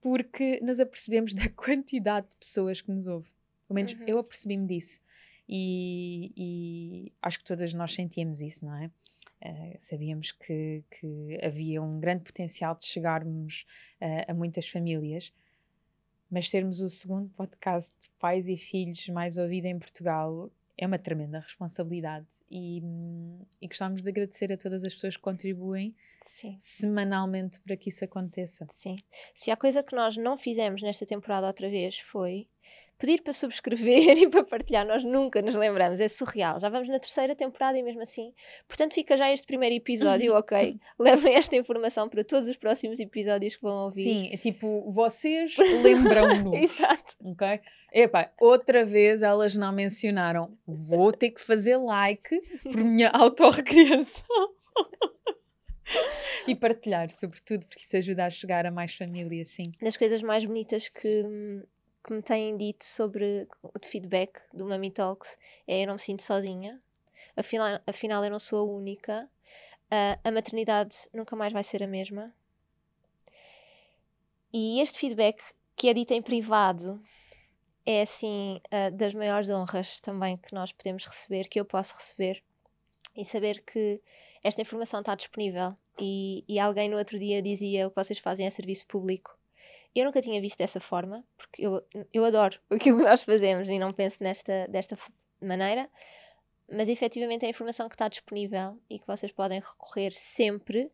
porque 0.00 0.58
nos 0.62 0.80
apercebemos 0.80 1.34
da 1.34 1.46
quantidade 1.50 2.30
de 2.30 2.36
pessoas 2.36 2.80
que 2.80 2.90
nos 2.90 3.06
ouvem. 3.06 3.30
Pelo 3.68 3.74
menos 3.74 3.92
Uhum. 3.92 4.04
eu 4.06 4.18
apercebi-me 4.18 4.66
disso. 4.66 5.02
E, 5.46 6.32
e 6.36 7.12
acho 7.20 7.38
que 7.38 7.44
todas 7.44 7.74
nós 7.74 7.92
sentíamos 7.92 8.40
isso, 8.40 8.64
não 8.64 8.74
é? 8.76 8.90
Uh, 9.42 9.76
sabíamos 9.78 10.32
que, 10.32 10.84
que 10.90 11.38
havia 11.42 11.82
um 11.82 11.98
grande 12.00 12.24
potencial 12.24 12.74
de 12.76 12.86
chegarmos 12.86 13.66
a 14.26 14.32
muitas 14.32 14.68
famílias, 14.68 15.32
mas 16.30 16.48
sermos 16.48 16.80
o 16.80 16.88
segundo 16.88 17.28
podcast 17.30 17.94
de 18.00 18.08
pais 18.18 18.48
e 18.48 18.56
filhos 18.56 19.08
mais 19.08 19.36
ouvido 19.36 19.66
em 19.66 19.78
Portugal 19.78 20.50
é 20.78 20.86
uma 20.86 20.98
tremenda 20.98 21.40
responsabilidade 21.40 22.28
e, 22.50 22.82
e 23.60 23.66
gostamos 23.66 24.02
de 24.02 24.08
agradecer 24.08 24.52
a 24.52 24.56
todas 24.56 24.84
as 24.84 24.94
pessoas 24.94 25.16
que 25.16 25.22
contribuem 25.22 25.94
Sim. 26.22 26.56
semanalmente 26.60 27.60
para 27.60 27.76
que 27.76 27.88
isso 27.88 28.04
aconteça. 28.04 28.66
Sim. 28.70 28.96
Se 29.34 29.50
há 29.50 29.56
coisa 29.56 29.82
que 29.82 29.94
nós 29.94 30.16
não 30.16 30.36
fizemos 30.36 30.82
nesta 30.82 31.06
temporada 31.06 31.46
outra 31.46 31.68
vez 31.68 31.98
foi 31.98 32.46
pedir 33.00 33.22
para 33.22 33.32
subscrever 33.32 34.18
e 34.18 34.28
para 34.28 34.44
partilhar. 34.44 34.86
Nós 34.86 35.02
nunca 35.02 35.40
nos 35.42 35.56
lembramos, 35.56 35.98
é 35.98 36.06
surreal. 36.06 36.60
Já 36.60 36.68
vamos 36.68 36.88
na 36.88 37.00
terceira 37.00 37.34
temporada 37.34 37.76
e 37.78 37.82
mesmo 37.82 38.02
assim. 38.02 38.32
Portanto, 38.68 38.94
fica 38.94 39.16
já 39.16 39.32
este 39.32 39.46
primeiro 39.46 39.74
episódio, 39.74 40.34
ok? 40.36 40.78
Levem 40.98 41.34
esta 41.34 41.56
informação 41.56 42.08
para 42.08 42.22
todos 42.22 42.48
os 42.48 42.56
próximos 42.56 43.00
episódios 43.00 43.56
que 43.56 43.62
vão 43.62 43.86
ouvir. 43.86 44.04
Sim, 44.04 44.28
é 44.32 44.36
tipo, 44.36 44.88
vocês 44.90 45.56
lembram-nos. 45.82 46.52
Exato. 46.62 47.16
Ok? 47.24 47.60
Epá, 47.92 48.30
outra 48.38 48.84
vez 48.84 49.22
elas 49.22 49.56
não 49.56 49.72
mencionaram. 49.72 50.56
Vou 50.66 51.10
ter 51.10 51.30
que 51.30 51.40
fazer 51.40 51.76
like 51.78 52.38
por 52.62 52.76
minha 52.76 53.08
autorrecriação. 53.08 54.50
E 56.46 56.54
partilhar, 56.54 57.10
sobretudo, 57.10 57.66
porque 57.66 57.84
isso 57.84 57.96
ajuda 57.96 58.26
a 58.26 58.30
chegar 58.30 58.66
a 58.66 58.70
mais 58.70 58.94
famílias, 58.94 59.48
sim. 59.48 59.72
Das 59.80 59.96
coisas 59.96 60.22
mais 60.22 60.44
bonitas 60.44 60.88
que, 60.88 61.24
que 62.04 62.12
me 62.12 62.22
têm 62.22 62.56
dito 62.56 62.84
sobre 62.84 63.46
de 63.80 63.88
feedback 63.88 64.40
do 64.52 64.66
Mami 64.66 64.90
Talks 64.90 65.38
é 65.66 65.82
eu 65.82 65.86
não 65.86 65.94
me 65.94 66.00
sinto 66.00 66.22
sozinha. 66.22 66.80
Afinal, 67.36 67.80
afinal 67.86 68.24
eu 68.24 68.30
não 68.30 68.38
sou 68.38 68.60
a 68.60 68.72
única. 68.72 69.28
Uh, 69.86 70.18
a 70.22 70.30
maternidade 70.30 70.96
nunca 71.12 71.34
mais 71.34 71.52
vai 71.52 71.64
ser 71.64 71.82
a 71.82 71.86
mesma. 71.86 72.32
E 74.52 74.80
este 74.80 74.98
feedback 74.98 75.42
que 75.76 75.88
é 75.88 75.94
dito 75.94 76.12
em 76.12 76.22
privado 76.22 77.02
é 77.86 78.02
assim 78.02 78.60
uh, 78.66 78.94
das 78.94 79.14
maiores 79.14 79.50
honras 79.50 80.00
também 80.00 80.36
que 80.36 80.54
nós 80.54 80.72
podemos 80.72 81.04
receber, 81.06 81.48
que 81.48 81.58
eu 81.58 81.64
posso 81.64 81.96
receber 81.96 82.42
e 83.16 83.24
saber 83.24 83.62
que 83.62 84.00
esta 84.42 84.62
informação 84.62 85.00
está 85.00 85.14
disponível 85.14 85.76
e, 85.98 86.44
e 86.48 86.58
alguém 86.58 86.88
no 86.88 86.96
outro 86.96 87.18
dia 87.18 87.42
dizia 87.42 87.86
o 87.86 87.90
que 87.90 88.02
vocês 88.02 88.18
fazem 88.18 88.46
é 88.46 88.50
serviço 88.50 88.86
público. 88.86 89.38
Eu 89.94 90.04
nunca 90.04 90.22
tinha 90.22 90.40
visto 90.40 90.58
dessa 90.58 90.80
forma, 90.80 91.24
porque 91.36 91.66
eu, 91.66 91.82
eu 92.12 92.24
adoro 92.24 92.58
aquilo 92.70 92.98
que 92.98 93.04
nós 93.04 93.22
fazemos 93.22 93.68
e 93.68 93.78
não 93.78 93.92
penso 93.92 94.22
nesta, 94.22 94.66
desta 94.68 94.96
maneira, 95.40 95.90
mas 96.72 96.88
efetivamente 96.88 97.44
é 97.44 97.46
a 97.46 97.50
informação 97.50 97.88
que 97.88 97.96
está 97.96 98.08
disponível 98.08 98.78
e 98.88 98.98
que 98.98 99.06
vocês 99.06 99.32
podem 99.32 99.58
recorrer 99.58 100.12
sempre 100.12 100.90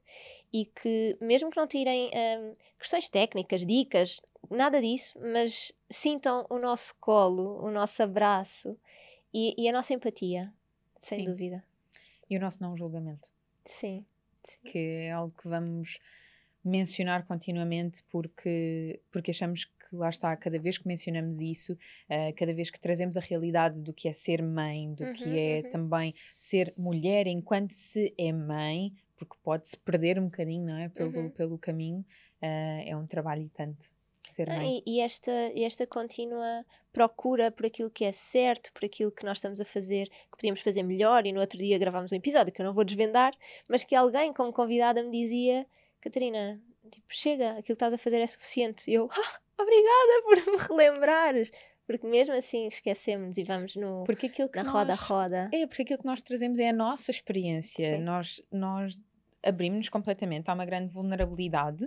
e 0.52 0.64
que, 0.64 1.16
mesmo 1.20 1.50
que 1.50 1.56
não 1.58 1.66
tirem 1.66 2.06
hum, 2.08 2.56
questões 2.78 3.08
técnicas, 3.08 3.66
dicas, 3.66 4.20
nada 4.50 4.80
disso, 4.80 5.18
mas 5.20 5.72
sintam 5.90 6.46
o 6.48 6.58
nosso 6.58 6.94
colo, 6.98 7.62
o 7.62 7.70
nosso 7.70 8.02
abraço 8.02 8.76
e, 9.32 9.54
e 9.58 9.68
a 9.68 9.72
nossa 9.72 9.92
empatia, 9.92 10.52
sem 10.98 11.20
Sim. 11.20 11.24
dúvida. 11.26 11.62
E 12.28 12.36
o 12.36 12.40
nosso 12.40 12.62
não 12.62 12.76
julgamento, 12.76 13.30
Sim. 13.66 14.04
sim. 14.42 14.58
que 14.64 14.78
é 14.78 15.12
algo 15.12 15.34
que 15.36 15.48
vamos 15.48 15.98
mencionar 16.64 17.24
continuamente 17.26 18.02
porque, 18.10 19.00
porque 19.12 19.30
achamos 19.30 19.64
que 19.64 19.94
lá 19.94 20.08
está, 20.08 20.36
cada 20.36 20.58
vez 20.58 20.78
que 20.78 20.88
mencionamos 20.88 21.40
isso, 21.40 21.78
eh, 22.08 22.32
cada 22.32 22.52
vez 22.52 22.70
que 22.70 22.80
trazemos 22.80 23.16
a 23.16 23.20
realidade 23.20 23.80
do 23.82 23.92
que 23.92 24.08
é 24.08 24.12
ser 24.12 24.42
mãe, 24.42 24.92
do 24.94 25.12
que 25.12 25.28
Uhum, 25.28 25.36
é 25.36 25.60
uhum. 25.62 25.68
também 25.70 26.14
ser 26.34 26.74
mulher 26.76 27.26
enquanto 27.28 27.70
se 27.72 28.12
é 28.18 28.32
mãe, 28.32 28.92
porque 29.16 29.36
pode-se 29.44 29.76
perder 29.76 30.18
um 30.18 30.24
bocadinho, 30.24 30.66
não 30.66 30.76
é? 30.76 30.88
Pelo, 30.88 31.20
Uhum. 31.20 31.30
pelo 31.30 31.58
caminho, 31.58 32.04
eh, 32.42 32.84
é 32.90 32.96
um 32.96 33.06
trabalho 33.06 33.42
e 33.42 33.48
tanto 33.48 33.88
ser 34.32 34.50
Ah, 34.50 34.56
mãe. 34.56 34.82
E, 34.86 34.96
e 34.96 35.00
esta, 35.00 35.30
esta 35.54 35.86
contínua 35.86 36.64
procura 36.92 37.50
por 37.50 37.66
aquilo 37.66 37.90
que 37.90 38.04
é 38.04 38.12
certo, 38.12 38.72
por 38.72 38.84
aquilo 38.84 39.10
que 39.10 39.24
nós 39.24 39.38
estamos 39.38 39.60
a 39.60 39.64
fazer, 39.64 40.08
que 40.08 40.36
podíamos 40.36 40.60
fazer 40.60 40.82
melhor. 40.82 41.26
E 41.26 41.32
no 41.32 41.40
outro 41.40 41.58
dia 41.58 41.78
gravámos 41.78 42.12
um 42.12 42.16
episódio 42.16 42.52
que 42.52 42.60
eu 42.60 42.66
não 42.66 42.74
vou 42.74 42.84
desvendar, 42.84 43.32
mas 43.68 43.84
que 43.84 43.94
alguém, 43.94 44.32
como 44.32 44.52
convidada, 44.52 45.02
me 45.02 45.10
dizia: 45.10 45.66
Catarina, 46.00 46.60
tipo, 46.90 47.06
chega, 47.10 47.50
aquilo 47.50 47.64
que 47.64 47.72
estás 47.72 47.94
a 47.94 47.98
fazer 47.98 48.20
é 48.20 48.26
suficiente. 48.26 48.90
E 48.90 48.94
eu, 48.94 49.08
"Ah, 49.12 49.40
obrigada 49.58 50.22
por 50.24 50.52
me 50.52 50.58
relembrares. 50.58 51.50
Porque 51.86 52.04
mesmo 52.04 52.34
assim 52.34 52.66
esquecemos 52.66 53.38
e 53.38 53.44
vamos 53.44 53.76
no, 53.76 54.02
Porque 54.04 54.26
aquilo 54.26 54.48
que 54.48 54.60
na 54.60 54.68
roda-roda. 54.68 55.48
É, 55.52 55.68
porque 55.68 55.82
aquilo 55.82 56.00
que 56.00 56.04
nós 56.04 56.20
trazemos 56.20 56.58
é 56.58 56.70
a 56.70 56.72
nossa 56.72 57.12
experiência. 57.12 57.96
Sim. 57.96 58.02
Nós, 58.02 58.42
nós 58.50 59.00
abrimos-nos 59.42 59.88
completamente. 59.88 60.48
Há 60.50 60.54
uma 60.54 60.64
grande 60.66 60.92
vulnerabilidade. 60.92 61.84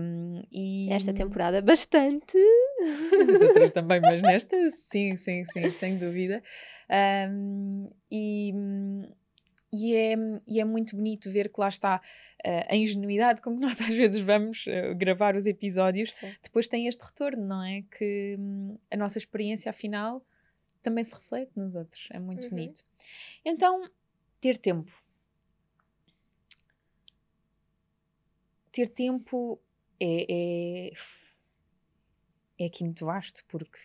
um, 0.00 0.42
e 0.50 0.88
Esta 0.92 1.12
temporada 1.12 1.60
bastante. 1.62 2.36
As 3.34 3.42
outras 3.42 3.70
também, 3.72 4.00
mas 4.00 4.22
nesta, 4.22 4.70
sim, 4.70 5.14
sim, 5.16 5.44
sim, 5.44 5.70
sem 5.70 5.98
dúvida. 5.98 6.42
Um, 7.30 7.90
e, 8.10 8.52
e, 9.72 9.94
é, 9.94 10.14
e 10.48 10.60
é 10.60 10.64
muito 10.64 10.96
bonito 10.96 11.30
ver 11.30 11.48
que 11.52 11.60
lá 11.60 11.68
está 11.68 12.00
uh, 12.44 12.66
a 12.68 12.74
ingenuidade, 12.76 13.40
como 13.40 13.60
nós 13.60 13.78
às 13.80 13.94
vezes 13.94 14.20
vamos 14.20 14.66
uh, 14.66 14.94
gravar 14.96 15.36
os 15.36 15.46
episódios, 15.46 16.12
Sim. 16.12 16.32
depois 16.42 16.66
tem 16.66 16.86
este 16.88 17.02
retorno, 17.04 17.46
não 17.46 17.62
é? 17.62 17.82
Que 17.96 18.36
a 18.90 18.96
nossa 18.96 19.18
experiência, 19.18 19.70
afinal, 19.70 20.24
também 20.82 21.04
se 21.04 21.14
reflete 21.14 21.52
nos 21.56 21.76
outros. 21.76 22.08
É 22.10 22.18
muito 22.18 22.44
Uhum. 22.44 22.50
bonito. 22.50 22.82
Então, 23.44 23.88
ter 24.40 24.56
tempo. 24.58 24.90
Ter 28.80 28.88
tempo 28.88 29.60
é, 30.00 30.24
é, 30.30 30.92
é 32.58 32.64
aqui 32.64 32.82
muito 32.82 33.04
vasto, 33.04 33.44
porque 33.46 33.78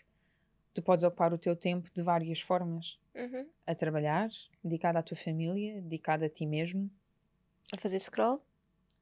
tu 0.74 0.82
podes 0.82 1.04
ocupar 1.04 1.34
o 1.34 1.38
teu 1.38 1.54
tempo 1.54 1.90
de 1.94 2.02
várias 2.02 2.40
formas. 2.40 2.98
Uhum. 3.14 3.46
A 3.68 3.76
trabalhar, 3.76 4.30
dedicado 4.64 4.98
à 4.98 5.04
tua 5.04 5.18
família, 5.18 5.82
dedicado 5.82 6.24
a 6.24 6.30
ti 6.30 6.46
mesmo, 6.46 6.90
A 7.74 7.78
fazer 7.78 8.00
scroll. 8.00 8.42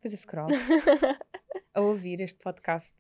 fazer 0.01 0.17
scroll, 0.17 0.47
a 1.75 1.81
ouvir 1.81 2.21
este 2.21 2.39
podcast, 2.39 2.95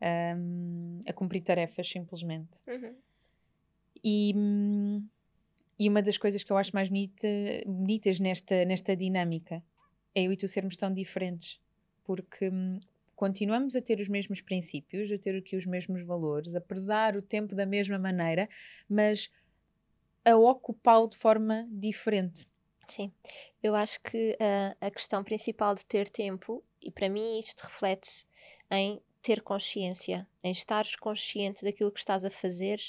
hum, 0.00 1.02
a 1.06 1.12
cumprir 1.12 1.42
tarefas 1.42 1.86
simplesmente. 1.86 2.62
Uhum. 2.66 2.96
E, 4.02 4.34
e 5.78 5.86
uma 5.86 6.00
das 6.00 6.16
coisas 6.16 6.42
que 6.42 6.50
eu 6.50 6.56
acho 6.56 6.74
mais 6.74 6.88
bonita, 6.88 7.28
bonitas 7.66 8.18
nesta, 8.18 8.64
nesta 8.64 8.96
dinâmica 8.96 9.62
é 10.14 10.22
eu 10.22 10.32
e 10.32 10.36
tu 10.38 10.48
sermos 10.48 10.78
tão 10.78 10.90
diferentes, 10.94 11.60
porque 12.06 12.48
hum, 12.48 12.78
continuamos 13.16 13.74
a 13.74 13.80
ter 13.80 13.98
os 13.98 14.08
mesmos 14.08 14.40
princípios, 14.40 15.10
a 15.10 15.18
ter 15.18 15.36
aqui 15.36 15.56
os 15.56 15.66
mesmos 15.66 16.06
valores, 16.06 16.54
a 16.54 16.60
prezar 16.60 17.16
o 17.16 17.22
tempo 17.22 17.54
da 17.54 17.66
mesma 17.66 17.98
maneira, 17.98 18.48
mas 18.88 19.30
a 20.24 20.36
ocupá-lo 20.36 21.08
de 21.08 21.16
forma 21.16 21.66
diferente. 21.70 22.46
Sim, 22.86 23.12
eu 23.62 23.74
acho 23.74 24.00
que 24.02 24.36
ah, 24.38 24.76
a 24.80 24.90
questão 24.90 25.24
principal 25.24 25.74
de 25.74 25.84
ter 25.84 26.08
tempo, 26.08 26.62
e 26.80 26.90
para 26.90 27.08
mim 27.08 27.40
isto 27.40 27.62
reflete-se 27.62 28.24
em 28.70 29.00
ter 29.22 29.42
consciência, 29.42 30.24
em 30.42 30.52
estares 30.52 30.94
consciente 30.94 31.64
daquilo 31.64 31.90
que 31.90 31.98
estás 31.98 32.24
a 32.24 32.30
fazer, 32.30 32.80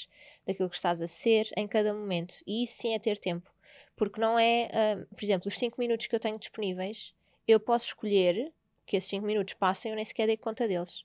daquilo 0.46 0.70
que 0.70 0.76
estás 0.76 1.00
a 1.00 1.06
ser 1.08 1.48
em 1.56 1.66
cada 1.66 1.92
momento. 1.92 2.36
E 2.46 2.62
isso 2.62 2.74
sim 2.80 2.94
é 2.94 2.98
ter 2.98 3.18
tempo. 3.18 3.50
Porque 3.96 4.20
não 4.20 4.38
é, 4.38 4.68
ah, 4.72 5.04
por 5.12 5.24
exemplo, 5.24 5.48
os 5.48 5.58
5 5.58 5.80
minutos 5.80 6.06
que 6.06 6.14
eu 6.14 6.20
tenho 6.20 6.38
disponíveis, 6.38 7.12
eu 7.46 7.58
posso 7.58 7.86
escolher 7.86 8.52
que 8.88 8.96
esses 8.96 9.10
5 9.10 9.24
minutos 9.26 9.54
passem 9.54 9.90
eu 9.92 9.96
nem 9.96 10.04
sequer 10.04 10.26
dei 10.26 10.36
conta 10.36 10.66
deles. 10.66 11.04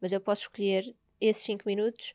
Mas 0.00 0.12
eu 0.12 0.20
posso 0.20 0.42
escolher 0.42 0.94
esses 1.20 1.42
5 1.44 1.62
minutos, 1.66 2.12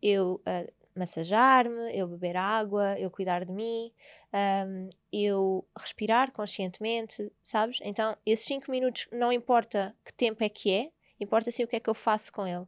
eu 0.00 0.40
ah, 0.46 0.64
massajar-me, 0.94 1.96
eu 1.96 2.06
beber 2.06 2.36
água, 2.36 2.98
eu 2.98 3.10
cuidar 3.10 3.44
de 3.44 3.52
mim, 3.52 3.90
um, 4.32 4.88
eu 5.12 5.64
respirar 5.76 6.30
conscientemente, 6.32 7.30
sabes? 7.42 7.78
Então, 7.82 8.16
esses 8.24 8.46
5 8.46 8.70
minutos, 8.70 9.08
não 9.10 9.32
importa 9.32 9.94
que 10.04 10.12
tempo 10.12 10.44
é 10.44 10.48
que 10.48 10.70
é, 10.70 10.90
importa 11.18 11.50
sim 11.50 11.64
o 11.64 11.68
que 11.68 11.76
é 11.76 11.80
que 11.80 11.90
eu 11.90 11.94
faço 11.94 12.32
com 12.32 12.46
ele. 12.46 12.66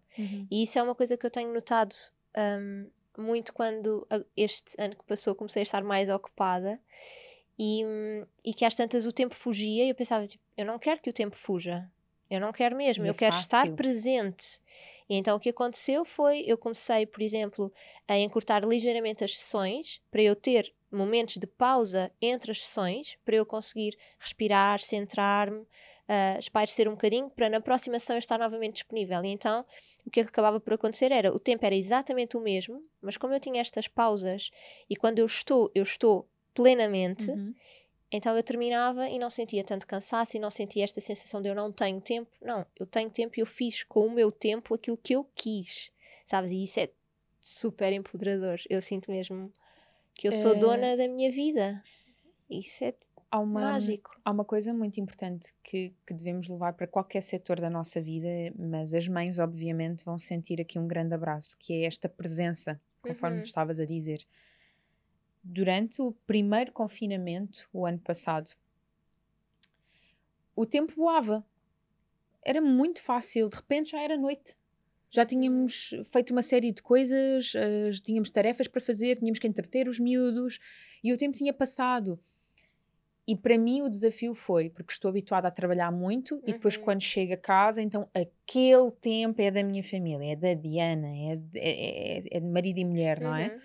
E 0.50 0.62
isso 0.62 0.78
é 0.78 0.82
uma 0.82 0.94
coisa 0.94 1.16
que 1.16 1.26
eu 1.26 1.30
tenho 1.30 1.52
notado 1.52 1.94
um, 2.36 2.90
muito 3.16 3.52
quando 3.52 4.06
a- 4.10 4.20
este 4.36 4.74
ano 4.78 4.96
que 4.96 5.04
passou 5.04 5.34
comecei 5.34 5.60
a 5.60 5.64
estar 5.64 5.84
mais 5.84 6.08
ocupada 6.08 6.80
e, 7.58 7.84
e 8.44 8.52
que 8.52 8.64
às 8.64 8.74
tantas 8.74 9.06
o 9.06 9.12
tempo 9.12 9.34
fugia 9.34 9.84
e 9.84 9.88
eu 9.88 9.94
pensava, 9.94 10.26
tipo, 10.26 10.42
eu 10.56 10.64
não 10.64 10.78
quero 10.78 11.00
que 11.00 11.10
o 11.10 11.12
tempo 11.12 11.36
fuja. 11.36 11.88
Eu 12.30 12.40
não 12.40 12.52
quero 12.52 12.74
mesmo, 12.74 13.04
é 13.04 13.10
eu 13.10 13.14
quero 13.14 13.36
estar 13.36 13.60
fácil. 13.60 13.76
presente. 13.76 14.60
E 15.08 15.16
então 15.16 15.36
o 15.36 15.40
que 15.40 15.50
aconteceu 15.50 16.04
foi, 16.04 16.40
eu 16.46 16.56
comecei, 16.56 17.06
por 17.06 17.22
exemplo, 17.22 17.72
a 18.08 18.18
encurtar 18.18 18.64
ligeiramente 18.64 19.22
as 19.22 19.36
sessões 19.36 20.00
para 20.10 20.22
eu 20.22 20.34
ter 20.34 20.72
momentos 20.90 21.36
de 21.36 21.46
pausa 21.46 22.10
entre 22.20 22.50
as 22.50 22.62
sessões, 22.62 23.18
para 23.24 23.36
eu 23.36 23.44
conseguir 23.44 23.96
respirar, 24.18 24.80
centrar-me, 24.80 25.58
uh, 25.58 26.38
espairecer 26.38 26.88
um 26.88 26.92
bocadinho, 26.92 27.28
para 27.28 27.50
na 27.50 27.60
próxima 27.60 27.98
sessão 27.98 28.16
estar 28.16 28.38
novamente 28.38 28.74
disponível. 28.76 29.22
E 29.24 29.28
então 29.28 29.64
o 30.06 30.10
que 30.10 30.20
acabava 30.20 30.58
por 30.60 30.72
acontecer 30.72 31.12
era, 31.12 31.34
o 31.34 31.38
tempo 31.38 31.64
era 31.66 31.74
exatamente 31.74 32.36
o 32.36 32.40
mesmo, 32.40 32.82
mas 33.02 33.16
como 33.16 33.34
eu 33.34 33.40
tinha 33.40 33.60
estas 33.60 33.88
pausas 33.88 34.50
e 34.88 34.96
quando 34.96 35.18
eu 35.18 35.26
estou, 35.26 35.70
eu 35.74 35.82
estou 35.82 36.26
plenamente, 36.54 37.30
Uhum. 37.30 37.54
então 38.10 38.36
eu 38.36 38.42
terminava 38.42 39.08
e 39.08 39.18
não 39.18 39.28
sentia 39.30 39.64
tanto 39.64 39.86
cansaço 39.86 40.36
e 40.36 40.40
não 40.40 40.50
sentia 40.50 40.84
esta 40.84 41.00
sensação 41.00 41.42
de 41.42 41.48
eu 41.48 41.54
não 41.54 41.72
tenho 41.72 42.00
tempo. 42.00 42.30
Não, 42.40 42.64
eu 42.78 42.86
tenho 42.86 43.10
tempo 43.10 43.34
e 43.38 43.40
eu 43.42 43.46
fiz 43.46 43.82
com 43.82 44.06
o 44.06 44.10
meu 44.10 44.30
tempo 44.32 44.74
aquilo 44.74 44.96
que 44.96 45.14
eu 45.14 45.24
quis, 45.34 45.90
sabes? 46.26 46.50
E 46.52 46.62
isso 46.64 46.80
é 46.80 46.90
super 47.40 47.92
empoderador. 47.92 48.58
Eu 48.70 48.80
sinto 48.80 49.10
mesmo 49.10 49.52
que 50.14 50.28
eu 50.28 50.32
sou 50.32 50.52
Eh, 50.52 50.58
dona 50.60 50.96
da 50.96 51.08
minha 51.08 51.30
vida. 51.32 51.82
Isso 52.48 52.84
é 52.84 52.94
Há 53.30 53.40
uma, 53.40 53.60
mágico. 53.62 54.10
há 54.24 54.30
uma 54.30 54.44
coisa 54.44 54.72
muito 54.72 55.00
importante 55.00 55.52
que, 55.64 55.92
que 56.06 56.14
devemos 56.14 56.46
levar 56.48 56.72
para 56.74 56.86
qualquer 56.86 57.20
setor 57.20 57.60
da 57.60 57.68
nossa 57.68 58.00
vida, 58.00 58.28
mas 58.56 58.94
as 58.94 59.08
mães, 59.08 59.40
obviamente, 59.40 60.04
vão 60.04 60.16
sentir 60.18 60.60
aqui 60.60 60.78
um 60.78 60.86
grande 60.86 61.14
abraço, 61.14 61.56
que 61.58 61.72
é 61.72 61.84
esta 61.86 62.08
presença, 62.08 62.80
conforme 63.02 63.38
Uhum. 63.38 63.42
estavas 63.42 63.80
a 63.80 63.84
dizer. 63.84 64.24
Durante 65.46 66.00
o 66.00 66.12
primeiro 66.26 66.72
confinamento, 66.72 67.68
o 67.72 67.84
ano 67.84 67.98
passado, 67.98 68.50
o 70.56 70.64
tempo 70.64 70.92
voava. 70.94 71.44
Era 72.42 72.60
muito 72.60 73.02
fácil, 73.02 73.48
de 73.48 73.56
repente 73.56 73.90
já 73.90 74.00
era 74.00 74.16
noite. 74.16 74.56
Já 75.10 75.24
tínhamos 75.24 75.90
feito 76.12 76.30
uma 76.32 76.42
série 76.42 76.72
de 76.72 76.82
coisas, 76.82 77.52
eh, 77.54 77.90
tínhamos 78.02 78.30
tarefas 78.30 78.66
para 78.66 78.80
fazer, 78.80 79.16
tínhamos 79.18 79.38
que 79.38 79.46
entreter 79.46 79.86
os 79.88 80.00
miúdos 80.00 80.58
e 81.02 81.12
o 81.12 81.16
tempo 81.16 81.36
tinha 81.36 81.52
passado. 81.52 82.18
E 83.26 83.36
para 83.36 83.56
mim 83.56 83.80
o 83.82 83.88
desafio 83.88 84.34
foi, 84.34 84.68
porque 84.68 84.92
estou 84.92 85.08
habituada 85.08 85.48
a 85.48 85.50
trabalhar 85.50 85.90
muito 85.90 86.42
e 86.46 86.52
depois 86.52 86.76
Uhum. 86.76 86.82
quando 86.84 87.02
chego 87.02 87.32
a 87.32 87.36
casa, 87.38 87.80
então 87.80 88.08
aquele 88.12 88.90
tempo 89.00 89.40
é 89.40 89.50
da 89.50 89.62
minha 89.62 89.82
família, 89.84 90.32
é 90.32 90.36
da 90.36 90.52
Diana, 90.54 91.08
é, 91.08 91.36
de- 91.36 91.58
é, 91.58 92.18
é- 92.18 92.22
é 92.32 92.40
de 92.40 92.46
marido 92.46 92.78
e 92.78 92.84
mulher, 92.84 93.20
não 93.20 93.34
é? 93.34 93.58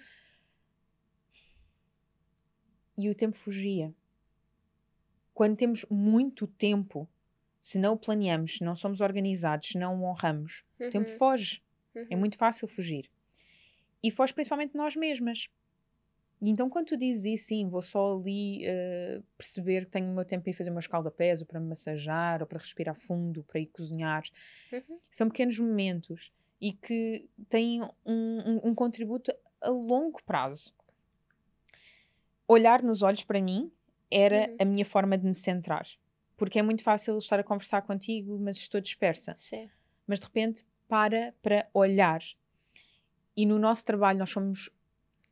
Uhum. 2.99 3.05
E 3.05 3.09
o 3.09 3.15
tempo 3.15 3.35
fugia. 3.35 3.93
Quando 5.33 5.55
temos 5.55 5.85
muito 5.89 6.47
tempo, 6.47 7.07
se 7.61 7.77
não 7.79 7.93
o 7.93 7.97
planeamos, 7.97 8.57
se 8.57 8.63
não 8.63 8.75
somos 8.75 8.99
organizados, 9.01 9.69
se 9.69 9.77
não 9.77 10.01
o 10.01 10.03
honramos, 10.05 10.63
o 10.79 10.89
tempo 10.89 11.09
Uhum. 11.09 11.17
foge. 11.17 11.61
É 11.95 12.13
Uhum. 12.13 12.19
muito 12.19 12.37
fácil 12.37 12.67
fugir. 12.67 13.09
E 14.03 14.11
foge 14.11 14.33
principalmente 14.33 14.71
de 14.71 14.77
nós 14.77 14.95
mesmas. 14.95 15.47
E 16.41 16.49
então, 16.49 16.69
quando 16.69 16.87
tu 16.87 16.97
dizes 16.97 17.45
sim, 17.45 17.67
vou 17.67 17.81
só 17.81 18.17
ali 18.17 18.61
eh, 18.65 19.21
perceber 19.37 19.85
que 19.85 19.91
tenho 19.91 20.09
o 20.09 20.15
meu 20.15 20.23
tempo 20.23 20.43
para 20.43 20.51
ir 20.51 20.53
fazer 20.53 20.69
uma 20.69 20.79
escalda-pés, 20.79 21.41
ou 21.41 21.47
para 21.47 21.59
me 21.59 21.67
massajar, 21.67 22.41
ou 22.41 22.47
para 22.47 22.59
respirar 22.59 22.95
fundo, 22.95 23.43
para 23.43 23.59
ir 23.59 23.67
cozinhar, 23.67 24.23
Uhum. 24.71 24.99
são 25.09 25.27
pequenos 25.27 25.59
momentos 25.59 26.31
e 26.61 26.71
que 26.71 27.27
têm 27.49 27.81
um, 27.81 27.89
um- 28.05 28.69
um 28.69 28.75
contributo 28.75 29.33
a 29.61 29.69
longo 29.69 30.23
prazo. 30.23 30.73
Olhar 32.49 32.81
nos 32.83 33.01
olhos 33.01 33.23
para 33.23 33.39
mim 33.39 33.71
era 34.11 34.49
Uhum. 34.49 34.57
a 34.59 34.65
minha 34.65 34.85
forma 34.85 35.17
de 35.17 35.25
me 35.25 35.35
centrar. 35.35 35.87
Porque 36.35 36.57
é 36.57 36.61
muito 36.61 36.83
fácil 36.83 37.17
estar 37.17 37.39
a 37.39 37.43
conversar 37.43 37.83
contigo, 37.83 38.39
mas 38.39 38.57
estou 38.57 38.81
dispersa 38.81 39.33
Sim. 39.37 39.69
mas 40.07 40.19
de 40.19 40.25
repente 40.25 40.65
para 40.87 41.33
para 41.41 41.69
olhar. 41.73 42.21
E 43.37 43.45
no 43.45 43.59
nosso 43.59 43.85
trabalho 43.85 44.19
nós 44.19 44.31
somos 44.31 44.69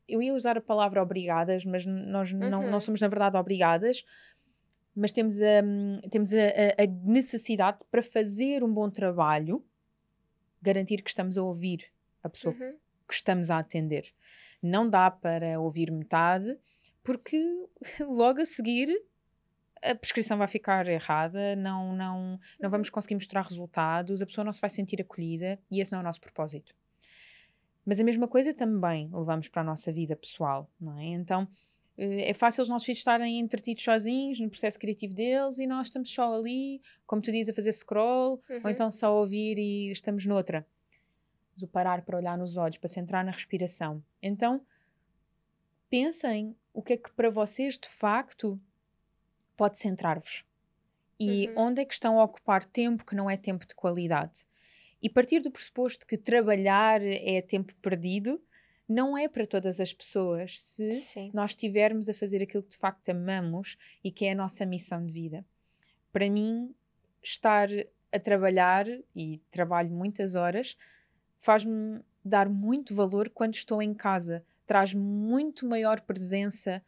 eu 0.08 0.22
ia 0.22 0.34
usar 0.34 0.58
a 0.58 0.62
palavra 0.62 1.02
obrigadas, 1.02 1.66
mas 1.66 1.86
nós 1.86 2.32
uhum. 2.32 2.40
não, 2.40 2.64
não 2.64 2.74
uhum. 2.74 2.80
somos 2.80 3.02
na 3.02 3.08
verdade 3.08 3.36
obrigadas, 3.36 4.06
mas 4.96 5.12
temos 5.12 5.42
a, 5.42 5.62
temos 6.10 6.34
a, 6.34 6.38
a, 6.82 6.88
necessidade 7.04 7.80
para 7.92 8.02
fazer 8.02 8.64
um 8.64 8.74
bom 8.74 8.90
trabalho, 8.90 9.64
garantir 10.62 11.02
que 11.02 11.10
estamos 11.10 11.38
a 11.38 11.44
ouvir 11.44 11.86
a 12.24 12.30
pessoa 12.30 12.56
uhum. 12.56 12.76
que 13.08 13.14
estamos 13.14 13.52
a 13.52 13.60
atender. 13.60 14.14
Não 14.62 14.90
dá 14.90 15.12
para 15.12 15.60
ouvir 15.60 15.92
metade, 15.92 16.58
porque 17.08 17.42
logo 18.06 18.42
a 18.42 18.46
seguir 18.46 18.90
a 19.82 19.96
prescrição 19.96 20.38
vai 20.38 20.48
ficar 20.48 20.86
errada, 20.90 21.56
não, 21.56 21.96
não, 21.96 22.38
não 22.60 22.70
vamos 22.70 22.90
uhum. 22.90 22.96
conseguir 22.96 23.16
mostrar 23.16 23.44
resultados, 23.44 24.22
a 24.22 24.26
pessoa 24.26 24.44
não 24.44 24.52
se 24.52 24.60
vai 24.60 24.70
sentir 24.70 25.00
acolhida 25.00 25.58
e 25.72 25.80
esse 25.80 25.92
não 25.92 26.00
é 26.00 26.02
o 26.02 26.04
nosso 26.04 26.20
propósito. 26.20 26.76
Mas 27.86 28.02
a 28.02 28.04
mesma 28.04 28.28
coisa 28.28 28.54
também 28.54 29.10
levamos 29.14 29.48
para 29.48 29.62
a 29.62 29.66
nossa 29.66 29.90
vida 29.94 30.18
pessoal, 30.18 30.70
não 30.82 30.98
é? 31.00 31.06
Então 31.06 31.48
eh, 31.98 32.32
é 32.32 32.34
fácil 32.34 32.64
os 32.64 32.68
nossos 32.68 32.86
filhos 32.86 33.00
estarem 33.00 33.40
entretidos 33.40 33.86
sozinhos 33.86 34.42
no 34.42 34.50
processo 34.50 34.78
criativo 34.78 35.14
deles 35.14 35.60
e 35.60 35.66
nós 35.66 35.88
estamos 35.88 36.14
só 36.14 36.34
ali, 36.34 36.82
como 37.06 37.22
tu 37.22 37.32
dizes, 37.32 37.50
a 37.50 37.56
fazer 37.56 37.72
scroll, 37.72 38.42
uhum. 38.50 38.62
ou 38.66 38.70
então 38.70 38.92
só 38.92 39.16
ouvir 39.16 39.58
e 39.58 39.92
estamos 39.92 40.26
noutra. 40.26 40.68
Mas 41.54 41.62
o 41.62 41.68
parar 41.68 42.02
para 42.02 42.18
olhar 42.18 42.38
nos 42.38 42.58
olhos, 42.58 42.78
para 42.78 42.90
centrar 42.90 43.24
na 43.24 43.32
respiração. 43.32 44.04
Então, 44.22 44.62
pensem 45.90 46.56
o 46.78 46.82
que 46.84 46.94
é 46.94 46.98
que 46.98 47.10
para 47.10 47.32
vocês 47.32 47.80
de 47.80 47.90
facto 47.90 48.62
pode 49.56 49.80
centrar-vos. 49.80 50.46
E 51.20 51.48
uhum. 51.48 51.54
onde 51.70 51.82
é 51.82 51.86
que 51.86 51.94
estão 51.94 52.20
a 52.20 52.24
ocupar 52.24 52.64
tempo 52.64 53.04
que 53.04 53.16
não 53.16 53.28
é 53.28 53.36
tempo 53.36 53.66
de 53.66 53.74
qualidade. 53.74 54.46
E 55.02 55.10
partir 55.10 55.40
do 55.40 55.50
pressuposto 55.50 56.06
que 56.06 56.16
trabalhar 56.16 57.02
é 57.02 57.42
tempo 57.42 57.74
perdido, 57.82 58.40
não 58.88 59.18
é 59.18 59.28
para 59.28 59.48
todas 59.48 59.80
as 59.80 59.92
pessoas 59.92 60.62
se 60.62 60.92
Sim. 60.92 61.32
nós 61.34 61.52
estivermos 61.52 62.10
a 62.10 62.14
fazer 62.14 62.44
aquilo 62.44 62.62
que 62.62 62.70
de 62.70 62.78
facto 62.78 63.10
amamos 63.10 63.76
e 64.04 64.12
que 64.12 64.26
é 64.26 64.34
a 64.34 64.36
nossa 64.36 64.64
missão 64.64 65.04
de 65.04 65.12
vida. 65.12 65.44
Para 66.14 66.30
mim, 66.30 66.76
estar 67.24 67.70
a 68.12 68.20
trabalhar, 68.20 68.86
e 69.16 69.42
trabalho 69.50 69.90
muitas 69.90 70.36
horas, 70.36 70.78
faz-me 71.40 72.02
dar 72.24 72.48
muito 72.48 72.94
valor 72.94 73.30
quando 73.30 73.56
estou 73.56 73.82
em 73.82 73.96
casa, 73.96 74.46
traz 74.68 74.94
muito 74.94 75.66
maior 75.66 76.02
presença 76.02 76.84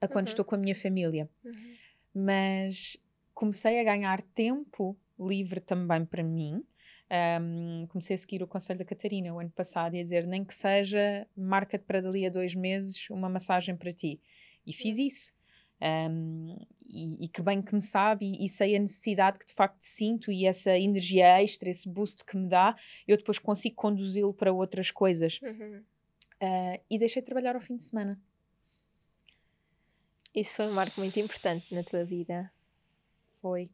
a 0.00 0.08
quando 0.08 0.26
uhum. 0.26 0.32
estou 0.32 0.44
com 0.44 0.56
a 0.56 0.58
minha 0.58 0.74
família. 0.74 1.30
Uhum. 1.44 1.74
Mas 2.12 2.96
comecei 3.32 3.78
a 3.78 3.84
ganhar 3.84 4.22
tempo 4.34 4.96
livre 5.18 5.60
também 5.60 6.04
para 6.04 6.24
mim 6.24 6.64
um, 7.10 7.86
comecei 7.86 8.14
a 8.14 8.18
seguir 8.18 8.42
o 8.42 8.46
conselho 8.46 8.78
da 8.78 8.84
Catarina 8.84 9.32
o 9.32 9.38
ano 9.38 9.50
passado 9.50 9.94
e 9.94 10.00
a 10.00 10.02
dizer 10.02 10.26
nem 10.26 10.44
que 10.44 10.54
seja 10.54 11.26
marca-te 11.36 11.84
para 11.84 12.02
dali 12.02 12.26
a 12.26 12.30
dois 12.30 12.54
meses 12.54 13.08
uma 13.10 13.28
massagem 13.28 13.76
para 13.76 13.92
ti. 13.92 14.20
E 14.66 14.72
fiz 14.72 14.98
isso. 14.98 15.32
Um, 15.80 16.56
e, 16.86 17.24
e, 17.24 17.28
que 17.28 17.40
bem 17.40 17.62
que 17.62 17.72
me 17.72 17.80
sabe 17.80 18.26
e, 18.26 18.44
e, 18.44 18.48
sei 18.48 18.74
a 18.74 18.80
necessidade 18.80 19.38
que 19.38 19.46
de 19.46 19.52
facto 19.52 19.80
sinto 19.80 20.32
e 20.32 20.44
essa 20.44 20.76
energia 20.76 21.40
extra, 21.40 21.70
esse 21.70 21.88
boost 21.88 22.24
que 22.24 22.36
me 22.36 22.48
dá, 22.48 22.74
eu 23.06 23.16
depois 23.16 23.38
consigo 23.38 23.76
conduzi-lo 23.76 24.34
para 24.34 24.52
outras 24.52 24.90
coisas. 24.90 25.38
Uhum. 25.40 25.82
Uh, 26.42 26.80
e 26.88 26.98
deixei 26.98 27.20
de 27.22 27.26
trabalhar 27.26 27.54
ao 27.54 27.60
fim 27.60 27.76
de 27.76 27.84
semana. 27.84 28.20
Isso 30.34 30.54
foi 30.54 30.66
um 30.66 30.72
marco 30.72 31.00
muito 31.00 31.18
importante 31.18 31.74
na 31.74 31.82
tua 31.82 32.04
vida. 32.04 32.50
Foi. 33.40 33.70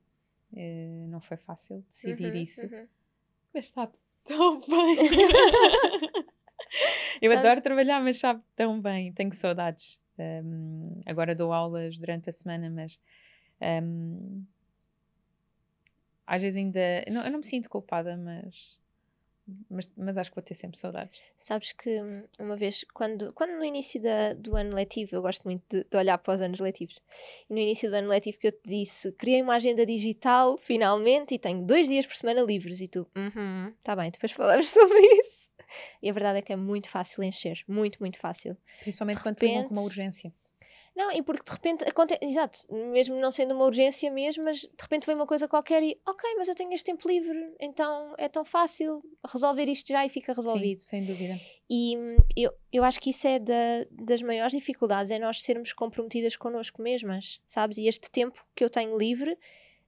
Uh, 0.52 1.08
não 1.08 1.20
foi 1.20 1.36
fácil 1.36 1.84
decidir 1.88 2.32
uhum, 2.32 2.42
isso. 2.42 2.62
Uhum 2.62 2.86
mas 3.54 3.68
sabe 3.68 3.92
tão 4.24 4.60
bem. 4.66 4.96
eu 7.22 7.30
Sabes? 7.30 7.44
adoro 7.44 7.60
trabalhar, 7.62 8.02
mas 8.02 8.18
sabe 8.18 8.42
tão 8.56 8.80
bem. 8.80 9.12
Tenho 9.12 9.32
saudades. 9.32 10.00
Um, 10.18 11.00
agora 11.06 11.34
dou 11.34 11.52
aulas 11.52 11.96
durante 11.96 12.28
a 12.28 12.32
semana, 12.32 12.68
mas 12.68 13.00
um, 13.82 14.44
às 16.26 16.42
vezes 16.42 16.56
ainda. 16.56 16.80
Não, 17.10 17.24
eu 17.24 17.30
não 17.30 17.38
me 17.38 17.44
sinto 17.46 17.70
culpada, 17.70 18.16
mas 18.16 18.78
mas, 19.68 19.90
mas 19.96 20.16
acho 20.16 20.30
que 20.30 20.36
vou 20.36 20.42
ter 20.42 20.54
sempre 20.54 20.78
saudades. 20.78 21.20
Sabes 21.38 21.72
que 21.72 22.00
hum, 22.00 22.24
uma 22.38 22.56
vez, 22.56 22.84
quando, 22.94 23.32
quando 23.32 23.52
no 23.52 23.64
início 23.64 24.00
da, 24.00 24.32
do 24.32 24.56
ano 24.56 24.74
letivo, 24.74 25.14
eu 25.14 25.22
gosto 25.22 25.44
muito 25.44 25.62
de, 25.68 25.84
de, 25.84 25.96
olhar 25.96 26.16
para 26.18 26.34
os 26.34 26.40
anos 26.40 26.60
letivos, 26.60 26.98
e 27.48 27.52
no 27.52 27.60
início 27.60 27.90
do 27.90 27.96
ano 27.96 28.08
letivo 28.08 28.38
que 28.38 28.46
eu 28.46 28.52
te 28.52 28.68
disse, 28.68 29.12
criei 29.12 29.42
uma 29.42 29.56
agenda 29.56 29.84
digital, 29.84 30.56
finalmente, 30.56 31.34
e 31.34 31.38
tenho 31.38 31.62
dois 31.64 31.88
dias 31.88 32.06
por 32.06 32.16
semana 32.16 32.40
livres, 32.40 32.80
e 32.80 32.88
tu, 32.88 33.06
uhum, 33.16 33.72
tá 33.82 33.94
bem, 33.94 34.10
depois 34.10 34.32
falamos 34.32 34.68
sobre 34.72 34.98
isso. 34.98 35.50
E 36.02 36.08
a 36.08 36.12
verdade 36.12 36.38
é 36.38 36.42
que 36.42 36.52
é 36.52 36.56
muito 36.56 36.88
fácil 36.88 37.22
encher, 37.22 37.62
muito, 37.66 37.98
muito 38.00 38.18
fácil. 38.18 38.56
Principalmente 38.80 39.16
de 39.16 39.22
quando 39.22 39.40
repente, 39.40 39.68
tem 39.68 39.76
uma 39.76 39.82
urgência. 39.82 40.32
Não, 40.94 41.10
e 41.10 41.22
porque 41.22 41.44
de 41.44 41.52
repente 41.52 41.84
acontece, 41.84 42.24
exato, 42.24 42.60
mesmo 42.70 43.16
não 43.16 43.30
sendo 43.30 43.54
uma 43.54 43.64
urgência 43.64 44.10
mesmo, 44.10 44.44
mas 44.44 44.60
de 44.60 44.70
repente 44.80 45.06
vem 45.06 45.16
uma 45.16 45.26
coisa 45.26 45.48
qualquer 45.48 45.82
e, 45.82 45.98
ok, 46.06 46.34
mas 46.36 46.46
eu 46.46 46.54
tenho 46.54 46.72
este 46.72 46.84
tempo 46.84 47.08
livre, 47.08 47.52
então 47.60 48.14
é 48.16 48.28
tão 48.28 48.44
fácil 48.44 49.02
resolver 49.26 49.68
isto 49.68 49.88
já 49.88 50.06
e 50.06 50.08
fica 50.08 50.32
resolvido. 50.32 50.80
Sim, 50.80 50.86
sem 50.86 51.04
dúvida. 51.04 51.34
E 51.68 51.96
eu, 52.36 52.52
eu 52.72 52.84
acho 52.84 53.00
que 53.00 53.10
isso 53.10 53.26
é 53.26 53.40
da, 53.40 53.84
das 53.90 54.22
maiores 54.22 54.52
dificuldades, 54.52 55.10
é 55.10 55.18
nós 55.18 55.42
sermos 55.42 55.72
comprometidas 55.72 56.36
connosco 56.36 56.80
mesmas, 56.80 57.40
sabes? 57.46 57.76
E 57.78 57.88
este 57.88 58.08
tempo 58.10 58.44
que 58.54 58.62
eu 58.62 58.70
tenho 58.70 58.96
livre 58.96 59.36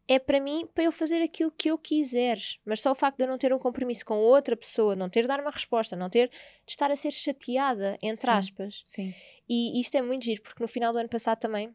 é 0.09 0.19
para 0.19 0.40
mim 0.40 0.69
para 0.73 0.85
eu 0.85 0.92
fazer 0.92 1.21
aquilo 1.21 1.51
que 1.51 1.71
eu 1.71 1.79
quiser. 1.79 2.38
Mas 2.64 2.81
só 2.81 2.92
o 2.92 2.95
facto 2.95 3.16
de 3.19 3.25
eu 3.25 3.29
não 3.29 3.38
ter 3.38 3.53
um 3.53 3.59
compromisso 3.59 4.05
com 4.05 4.19
outra 4.19 4.57
pessoa, 4.57 4.95
não 4.95 5.09
ter 5.09 5.23
de 5.23 5.29
dar 5.29 5.40
uma 5.40 5.51
resposta, 5.51 5.97
não 5.97 6.09
ter 6.09 6.29
de 6.29 6.73
estar 6.73 6.90
a 6.90 6.97
ser 6.97 7.12
chateada, 7.12 7.97
entre 8.03 8.27
sim, 8.27 8.31
aspas. 8.31 8.83
Sim. 8.85 9.14
E 9.49 9.81
isto 9.81 9.97
é 9.97 10.03
muito 10.03 10.25
giro, 10.25 10.42
porque 10.42 10.62
no 10.62 10.69
final 10.69 10.92
do 10.92 10.99
ano 10.99 11.09
passado 11.09 11.38
também 11.38 11.75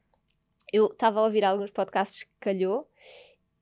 eu 0.72 0.86
estava 0.86 1.20
a 1.20 1.26
ouvir 1.26 1.44
alguns 1.44 1.72
podcasts 1.72 2.24
que 2.24 2.32
calhou 2.40 2.88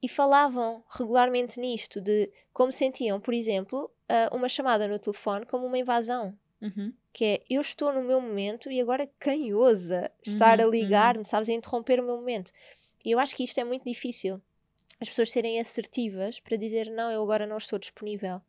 e 0.01 0.07
falavam 0.07 0.83
regularmente 0.89 1.59
nisto, 1.59 1.99
de 1.99 2.31
como 2.53 2.71
sentiam, 2.71 3.19
por 3.19 3.33
exemplo, 3.33 3.91
uma 4.31 4.47
chamada 4.47 4.87
no 4.87 4.99
telefone 4.99 5.45
como 5.45 5.65
uma 5.65 5.77
invasão. 5.77 6.37
Uhum. 6.61 6.93
Que 7.11 7.25
é, 7.25 7.43
eu 7.49 7.61
estou 7.61 7.93
no 7.93 8.03
meu 8.03 8.21
momento 8.21 8.69
e 8.69 8.79
agora 8.79 9.09
quem 9.19 9.53
ousa 9.53 10.11
estar 10.25 10.59
uhum, 10.59 10.67
a 10.67 10.69
ligar-me, 10.69 11.19
uhum. 11.19 11.25
sabes, 11.25 11.49
a 11.49 11.53
interromper 11.53 11.99
o 11.99 12.03
meu 12.03 12.17
momento. 12.17 12.51
E 13.03 13.11
eu 13.11 13.19
acho 13.19 13.35
que 13.35 13.43
isto 13.43 13.59
é 13.59 13.63
muito 13.63 13.85
difícil 13.85 14.41
as 14.99 15.09
pessoas 15.09 15.31
serem 15.31 15.59
assertivas 15.59 16.39
para 16.39 16.57
dizer 16.57 16.89
não, 16.89 17.11
eu 17.11 17.21
agora 17.21 17.47
não 17.47 17.57
estou 17.57 17.79
disponível. 17.79 18.41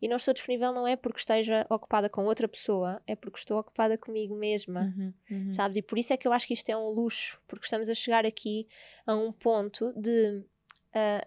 E 0.00 0.08
não 0.08 0.16
estou 0.16 0.32
disponível 0.32 0.72
não 0.72 0.86
é 0.86 0.96
porque 0.96 1.18
esteja 1.18 1.66
ocupada 1.68 2.08
com 2.08 2.24
outra 2.24 2.48
pessoa, 2.48 3.02
é 3.06 3.14
porque 3.14 3.38
estou 3.38 3.58
ocupada 3.58 3.98
comigo 3.98 4.34
mesma, 4.34 4.94
uhum, 4.96 5.12
uhum. 5.30 5.52
sabes? 5.52 5.76
E 5.76 5.82
por 5.82 5.98
isso 5.98 6.12
é 6.12 6.16
que 6.16 6.26
eu 6.26 6.32
acho 6.32 6.46
que 6.46 6.54
isto 6.54 6.68
é 6.70 6.76
um 6.76 6.88
luxo, 6.88 7.40
porque 7.46 7.64
estamos 7.64 7.88
a 7.88 7.94
chegar 7.94 8.24
aqui 8.24 8.66
a 9.06 9.14
um 9.14 9.32
ponto 9.32 9.92
de 9.94 10.42
uh, 10.94 11.26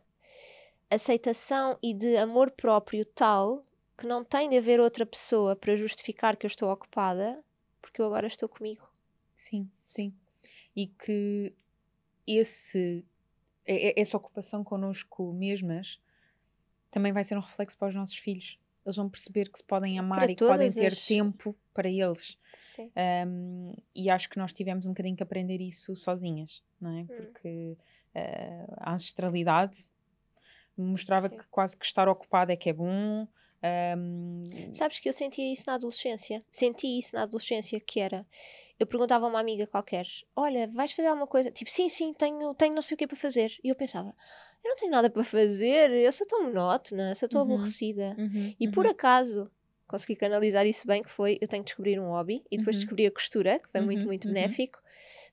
aceitação 0.89 1.77
e 1.81 1.93
de 1.93 2.17
amor 2.17 2.51
próprio 2.51 3.05
tal 3.05 3.63
que 3.97 4.07
não 4.07 4.23
tem 4.23 4.49
de 4.49 4.57
haver 4.57 4.79
outra 4.79 5.05
pessoa 5.05 5.55
para 5.55 5.75
justificar 5.75 6.37
que 6.37 6.45
eu 6.45 6.47
estou 6.47 6.71
ocupada, 6.71 7.35
porque 7.81 8.01
eu 8.01 8.05
agora 8.05 8.27
estou 8.27 8.47
comigo. 8.47 8.87
Sim, 9.35 9.69
sim. 9.87 10.13
E 10.73 10.87
que 10.87 11.53
esse 12.25 13.03
essa 13.95 14.17
ocupação 14.17 14.63
connosco 14.63 15.31
mesmas 15.33 15.99
também 16.89 17.11
vai 17.11 17.23
ser 17.23 17.37
um 17.37 17.41
reflexo 17.41 17.77
para 17.77 17.89
os 17.89 17.95
nossos 17.95 18.17
filhos. 18.17 18.59
Eles 18.85 18.95
vão 18.95 19.09
perceber 19.09 19.49
que 19.49 19.59
se 19.59 19.63
podem 19.63 19.99
amar 19.99 20.19
para 20.19 20.31
e 20.31 20.35
que 20.35 20.45
podem 20.45 20.71
ter 20.71 20.87
as... 20.87 21.05
tempo 21.05 21.55
para 21.73 21.87
eles. 21.87 22.39
Sim. 22.55 22.91
Um, 23.27 23.73
e 23.93 24.09
acho 24.09 24.29
que 24.29 24.37
nós 24.37 24.53
tivemos 24.53 24.85
um 24.85 24.89
bocadinho 24.89 25.15
que 25.15 25.21
aprender 25.21 25.61
isso 25.61 25.95
sozinhas, 25.95 26.63
não 26.81 26.97
é? 26.97 27.01
Hum. 27.01 27.05
Porque 27.05 27.77
uh, 28.15 28.73
a 28.77 28.93
ancestralidade 28.93 29.89
mostrava 30.75 31.29
Sim. 31.29 31.37
que 31.37 31.47
quase 31.49 31.77
que 31.77 31.85
estar 31.85 32.07
ocupado 32.07 32.51
é 32.51 32.55
que 32.55 32.69
é 32.69 32.73
bom. 32.73 33.27
Um... 33.97 34.47
Sabes 34.71 34.99
que 34.99 35.09
eu 35.09 35.13
sentia 35.13 35.51
isso 35.51 35.63
na 35.67 35.75
adolescência. 35.75 36.43
Senti 36.49 36.97
isso 36.97 37.15
na 37.15 37.23
adolescência, 37.23 37.79
que 37.79 37.99
era 37.99 38.25
eu 38.79 38.87
perguntava 38.87 39.25
a 39.25 39.29
uma 39.29 39.39
amiga 39.39 39.67
qualquer: 39.67 40.07
Olha, 40.35 40.67
vais 40.73 40.93
fazer 40.93 41.09
alguma 41.09 41.27
coisa? 41.27 41.51
Tipo, 41.51 41.69
sim, 41.69 41.89
sim, 41.89 42.13
tenho, 42.13 42.53
tenho 42.55 42.73
não 42.73 42.81
sei 42.81 42.95
o 42.95 42.97
que 42.97 43.05
para 43.05 43.17
fazer. 43.17 43.51
E 43.61 43.67
eu 43.67 43.75
pensava: 43.75 44.15
Eu 44.63 44.69
não 44.69 44.75
tenho 44.77 44.91
nada 44.91 45.09
para 45.09 45.23
fazer, 45.23 45.91
eu 45.91 46.11
sou 46.11 46.25
tão 46.25 46.45
monótona, 46.45 47.13
sou 47.13 47.27
tão 47.27 47.41
uhum. 47.41 47.53
aborrecida. 47.53 48.15
Uhum. 48.17 48.55
E 48.57 48.69
por 48.69 48.85
uhum. 48.85 48.91
acaso 48.91 49.51
consegui 49.85 50.15
canalizar 50.15 50.65
isso 50.65 50.87
bem, 50.87 51.03
que 51.03 51.09
foi 51.09 51.37
eu 51.41 51.47
tenho 51.47 51.63
que 51.63 51.69
descobrir 51.69 51.99
um 51.99 52.09
hobby 52.09 52.43
e 52.49 52.57
depois 52.57 52.77
uhum. 52.77 52.81
descobri 52.81 53.05
a 53.05 53.11
costura, 53.11 53.59
que 53.59 53.67
foi 53.67 53.81
muito, 53.81 54.01
uhum, 54.01 54.07
muito 54.07 54.27
uhum. 54.27 54.33
benéfico. 54.33 54.79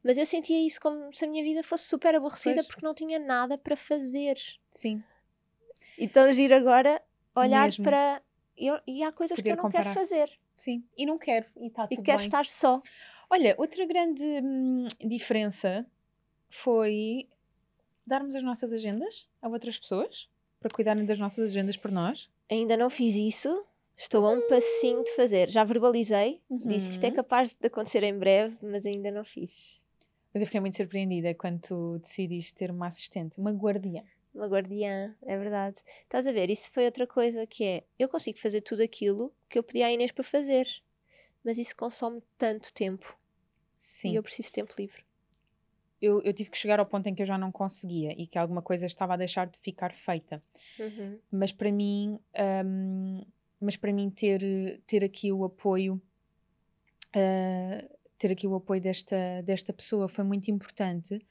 Mas 0.02 0.18
eu 0.18 0.26
sentia 0.26 0.66
isso 0.66 0.80
como 0.80 1.14
se 1.14 1.24
a 1.24 1.28
minha 1.28 1.44
vida 1.44 1.62
fosse 1.62 1.84
super 1.84 2.14
aborrecida 2.14 2.56
pois. 2.56 2.66
porque 2.66 2.84
não 2.84 2.94
tinha 2.94 3.18
nada 3.18 3.56
para 3.56 3.76
fazer. 3.76 4.36
Sim. 4.70 5.04
Então 5.98 6.32
giro 6.32 6.54
agora 6.54 7.00
olhar 7.36 7.64
Mesmo. 7.66 7.84
para. 7.84 8.22
Eu, 8.56 8.80
e 8.86 9.02
há 9.02 9.12
coisas 9.12 9.36
Poder 9.36 9.50
que 9.50 9.52
eu 9.52 9.56
não 9.56 9.64
comparar. 9.64 9.84
quero 9.84 9.94
fazer. 9.94 10.30
Sim, 10.56 10.82
e 10.96 11.04
não 11.04 11.18
quero, 11.18 11.46
e 11.56 11.68
tudo 11.70 11.88
E 11.90 11.96
quero 12.02 12.22
estar 12.22 12.46
só. 12.46 12.80
Olha, 13.28 13.54
outra 13.58 13.84
grande 13.84 14.22
hum, 14.24 14.86
diferença 15.04 15.84
foi 16.48 17.28
darmos 18.06 18.34
as 18.34 18.42
nossas 18.42 18.72
agendas 18.72 19.28
a 19.42 19.48
outras 19.48 19.78
pessoas 19.78 20.28
para 20.60 20.70
cuidarem 20.70 21.04
das 21.04 21.18
nossas 21.18 21.50
agendas 21.50 21.76
por 21.76 21.90
nós. 21.90 22.30
ainda 22.50 22.76
não 22.76 22.88
fiz 22.88 23.14
isso. 23.14 23.64
Estou 23.96 24.26
a 24.26 24.30
um 24.30 24.46
passinho 24.48 25.02
de 25.04 25.10
fazer. 25.16 25.50
Já 25.50 25.64
verbalizei, 25.64 26.40
disse 26.50 26.92
isto 26.92 27.04
é 27.04 27.08
Uhum. 27.08 27.14
capaz 27.16 27.54
de 27.54 27.66
acontecer 27.66 28.02
em 28.02 28.16
breve, 28.18 28.56
mas 28.62 28.84
ainda 28.84 29.10
não 29.10 29.24
fiz. 29.24 29.80
Mas 30.34 30.42
eu 30.42 30.46
fiquei 30.46 30.60
muito 30.60 30.76
surpreendida 30.76 31.34
quando 31.34 31.60
tu 31.60 31.98
decidiste 31.98 32.54
ter 32.54 32.70
uma 32.70 32.86
assistente, 32.88 33.38
uma 33.38 33.50
guardiã. 33.52 34.02
Uma 34.36 34.48
guardiã, 34.48 35.16
é 35.22 35.38
verdade. 35.38 35.82
Estás 36.02 36.26
a 36.26 36.32
ver? 36.32 36.50
Isso 36.50 36.70
foi 36.70 36.84
outra 36.84 37.06
coisa 37.06 37.46
que 37.46 37.64
é: 37.64 37.84
eu 37.98 38.06
consigo 38.06 38.38
fazer 38.38 38.60
tudo 38.60 38.82
aquilo 38.82 39.32
que 39.48 39.58
eu 39.58 39.62
pedi 39.62 39.82
à 39.82 39.90
Inês 39.90 40.12
para 40.12 40.22
fazer, 40.22 40.68
mas 41.42 41.56
isso 41.56 41.74
consome 41.74 42.22
tanto 42.36 42.70
tempo 42.74 43.18
Sim. 43.74 44.10
e 44.10 44.16
eu 44.16 44.22
preciso 44.22 44.48
de 44.48 44.52
tempo 44.52 44.74
livre. 44.78 45.02
eu, 46.00 46.20
eu 46.22 46.32
tive 46.34 46.50
que 46.50 46.58
chegar 46.58 46.78
ao 46.78 46.86
ponto 46.86 47.06
em 47.08 47.14
que 47.14 47.22
eu 47.22 47.26
já 47.26 47.38
não 47.38 47.50
conseguia 47.50 48.12
e 48.12 48.26
que 48.26 48.38
alguma 48.38 48.60
coisa 48.60 48.84
estava 48.86 49.14
a 49.14 49.16
deixar 49.16 49.46
de 49.46 49.58
ficar 49.58 49.94
feita. 49.94 50.42
Uhum. 50.78 51.18
Mas 51.30 51.52
para 51.52 51.72
mim, 51.72 52.18
hum, 52.64 53.24
mas 53.60 53.76
para 53.76 53.92
mim 53.92 54.10
ter, 54.10 54.80
ter 54.86 55.02
aqui 55.02 55.32
o 55.32 55.44
apoio, 55.44 56.00
ah, 57.14 57.82
ter 58.18 58.32
aqui 58.32 58.46
o 58.46 58.54
apoio 58.54 58.80
desta, 58.80 59.16
desta 59.42 59.72
pessoa 59.72 60.08
foi 60.08 60.24
muito 60.24 60.50
importante, 60.50 61.26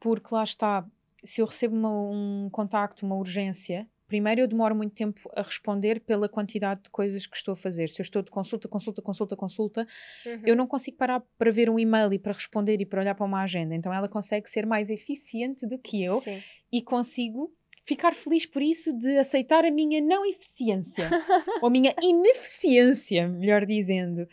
porque 0.00 0.34
lá 0.34 0.42
está, 0.44 0.88
se 1.24 1.40
eu 1.40 1.46
recebo 1.46 1.74
uma- 1.76 1.92
um 2.10 2.48
contacto, 2.50 3.04
uma 3.06 3.16
urgência, 3.16 3.86
primeiro 4.06 4.40
eu 4.40 4.48
demoro 4.48 4.74
muito 4.74 4.94
tempo 4.94 5.20
a 5.36 5.42
responder 5.42 6.00
pela 6.00 6.28
quantidade 6.28 6.82
de 6.84 6.90
coisas 6.90 7.26
que 7.26 7.36
estou 7.36 7.52
a 7.52 7.56
fazer. 7.56 7.88
Se 7.88 8.00
eu 8.00 8.02
estou 8.04 8.22
de 8.22 8.30
consulta, 8.30 8.66
consulta, 8.68 9.02
consulta, 9.02 9.36
consulta, 9.36 9.86
Uhum. 10.24 10.42
eu 10.46 10.56
não 10.56 10.66
consigo 10.66 10.96
parar 10.96 11.20
para 11.36 11.50
ver 11.50 11.68
um 11.68 11.78
e-mail 11.78 12.12
e 12.12 12.18
para 12.18 12.32
responder 12.32 12.80
e 12.80 12.86
para 12.86 13.00
olhar 13.02 13.14
para 13.14 13.26
uma 13.26 13.42
agenda. 13.42 13.74
Então 13.74 13.92
ela 13.92 14.08
consegue 14.08 14.48
ser 14.48 14.64
mais 14.64 14.88
eficiente 14.90 15.66
do 15.66 15.78
que 15.78 16.02
eu 16.02 16.20
Sim. 16.20 16.40
e 16.72 16.80
consigo 16.80 17.52
ficar 17.84 18.14
feliz 18.14 18.44
por 18.46 18.60
isso 18.62 18.92
de 18.98 19.16
aceitar 19.18 19.64
a 19.64 19.70
minha 19.70 20.00
não 20.00 20.24
eficiência 20.26 21.08
ou 21.62 21.68
a 21.68 21.70
minha 21.70 21.94
ineficiência, 22.02 23.28
melhor 23.28 23.64
dizendo. 23.66 24.26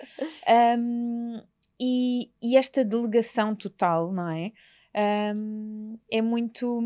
Um, 0.77 1.41
e, 1.79 2.29
e 2.41 2.55
esta 2.57 2.85
delegação 2.85 3.55
total, 3.55 4.11
não 4.13 4.29
é? 4.29 4.51
Um, 4.95 5.97
é 6.09 6.21
muito 6.21 6.79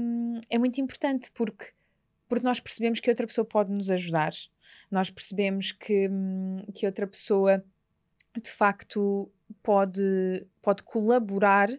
é 0.49 0.57
muito 0.57 0.81
importante 0.81 1.31
porque 1.31 1.73
porque 2.29 2.45
nós 2.45 2.59
percebemos 2.59 2.99
que 2.99 3.09
outra 3.09 3.25
pessoa 3.25 3.43
pode 3.43 3.71
nos 3.71 3.89
ajudar, 3.89 4.31
nós 4.89 5.09
percebemos 5.09 5.71
que, 5.71 6.07
hum, 6.07 6.63
que 6.75 6.85
outra 6.85 7.07
pessoa 7.07 7.65
de 8.39 8.49
facto 8.51 9.29
pode, 9.63 10.45
pode 10.61 10.83
colaborar 10.83 11.69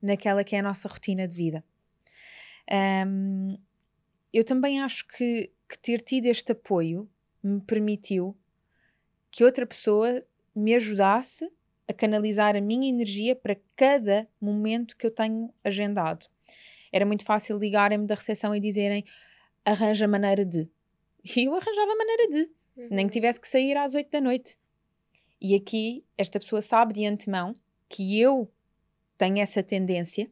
naquela 0.00 0.44
que 0.44 0.54
é 0.54 0.60
a 0.60 0.62
nossa 0.62 0.88
rotina 0.88 1.26
de 1.26 1.34
vida. 1.34 1.64
Um, 2.70 3.58
eu 4.32 4.44
também 4.44 4.80
acho 4.80 5.08
que, 5.08 5.50
que 5.68 5.78
ter 5.78 6.00
tido 6.02 6.26
este 6.26 6.52
apoio 6.52 7.10
me 7.42 7.60
permitiu 7.60 8.36
que 9.30 9.44
outra 9.44 9.66
pessoa 9.66 10.24
me 10.54 10.74
ajudasse 10.74 11.50
a 11.88 11.92
canalizar 11.92 12.54
a 12.56 12.60
minha 12.60 12.88
energia 12.88 13.34
para 13.34 13.56
cada 13.74 14.28
momento 14.40 14.96
que 14.96 15.06
eu 15.06 15.10
tenho 15.10 15.52
agendado. 15.64 16.26
Era 16.92 17.04
muito 17.06 17.24
fácil 17.24 17.58
ligarem-me 17.58 18.06
da 18.06 18.14
recepção 18.14 18.54
e 18.54 18.60
dizerem 18.60 19.04
arranja 19.64 20.06
maneira 20.06 20.44
de. 20.44 20.68
E 21.36 21.44
eu 21.44 21.54
arranjava 21.54 21.94
maneira 21.96 22.28
de 22.30 22.48
nem 22.90 23.04
Uhum. 23.04 23.08
que 23.08 23.14
tivesse 23.14 23.40
que 23.40 23.48
sair 23.48 23.76
às 23.76 23.94
8 23.94 24.08
da 24.10 24.20
noite. 24.20 24.56
E 25.40 25.54
aqui 25.54 26.04
esta 26.16 26.38
pessoa 26.38 26.62
sabe 26.62 26.92
de 26.94 27.04
antemão 27.04 27.56
que 27.88 28.20
eu 28.20 28.48
tenho 29.16 29.38
essa 29.40 29.62
tendência 29.62 30.30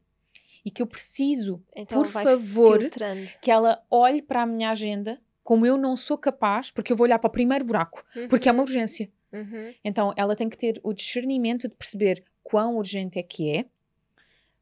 e 0.64 0.70
que 0.70 0.80
eu 0.80 0.86
preciso 0.86 1.62
Então 1.74 2.02
por 2.02 2.10
favor, 2.10 2.80
filtrando. 2.80 3.26
que 3.42 3.50
ela 3.50 3.84
olhe 3.90 4.22
para 4.22 4.42
a 4.42 4.46
minha 4.46 4.70
agenda 4.70 5.20
como 5.42 5.66
eu 5.66 5.76
não 5.76 5.94
sou 5.96 6.16
capaz, 6.18 6.70
porque 6.70 6.92
eu 6.92 6.96
vou 6.96 7.04
olhar 7.04 7.18
para 7.18 7.28
o 7.28 7.32
primeiro 7.32 7.64
buraco, 7.64 8.04
porque 8.28 8.48
é 8.48 8.52
uma 8.52 8.62
urgência. 8.62 9.10
Uhum. 9.32 9.74
Então 9.84 10.12
ela 10.16 10.34
tem 10.36 10.48
que 10.48 10.56
ter 10.56 10.80
o 10.82 10.92
discernimento 10.92 11.68
de 11.68 11.74
perceber 11.76 12.24
quão 12.42 12.76
urgente 12.76 13.18
é 13.18 13.22
que 13.22 13.50
é, 13.50 13.64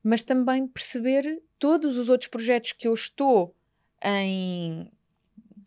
mas 0.02 0.22
também 0.22 0.66
perceber 0.66 1.42
todos 1.58 1.96
os 1.98 2.08
outros 2.08 2.28
projetos 2.28 2.72
que 2.72 2.86
eu 2.88 2.94
estou 2.94 3.54
em 4.02 4.90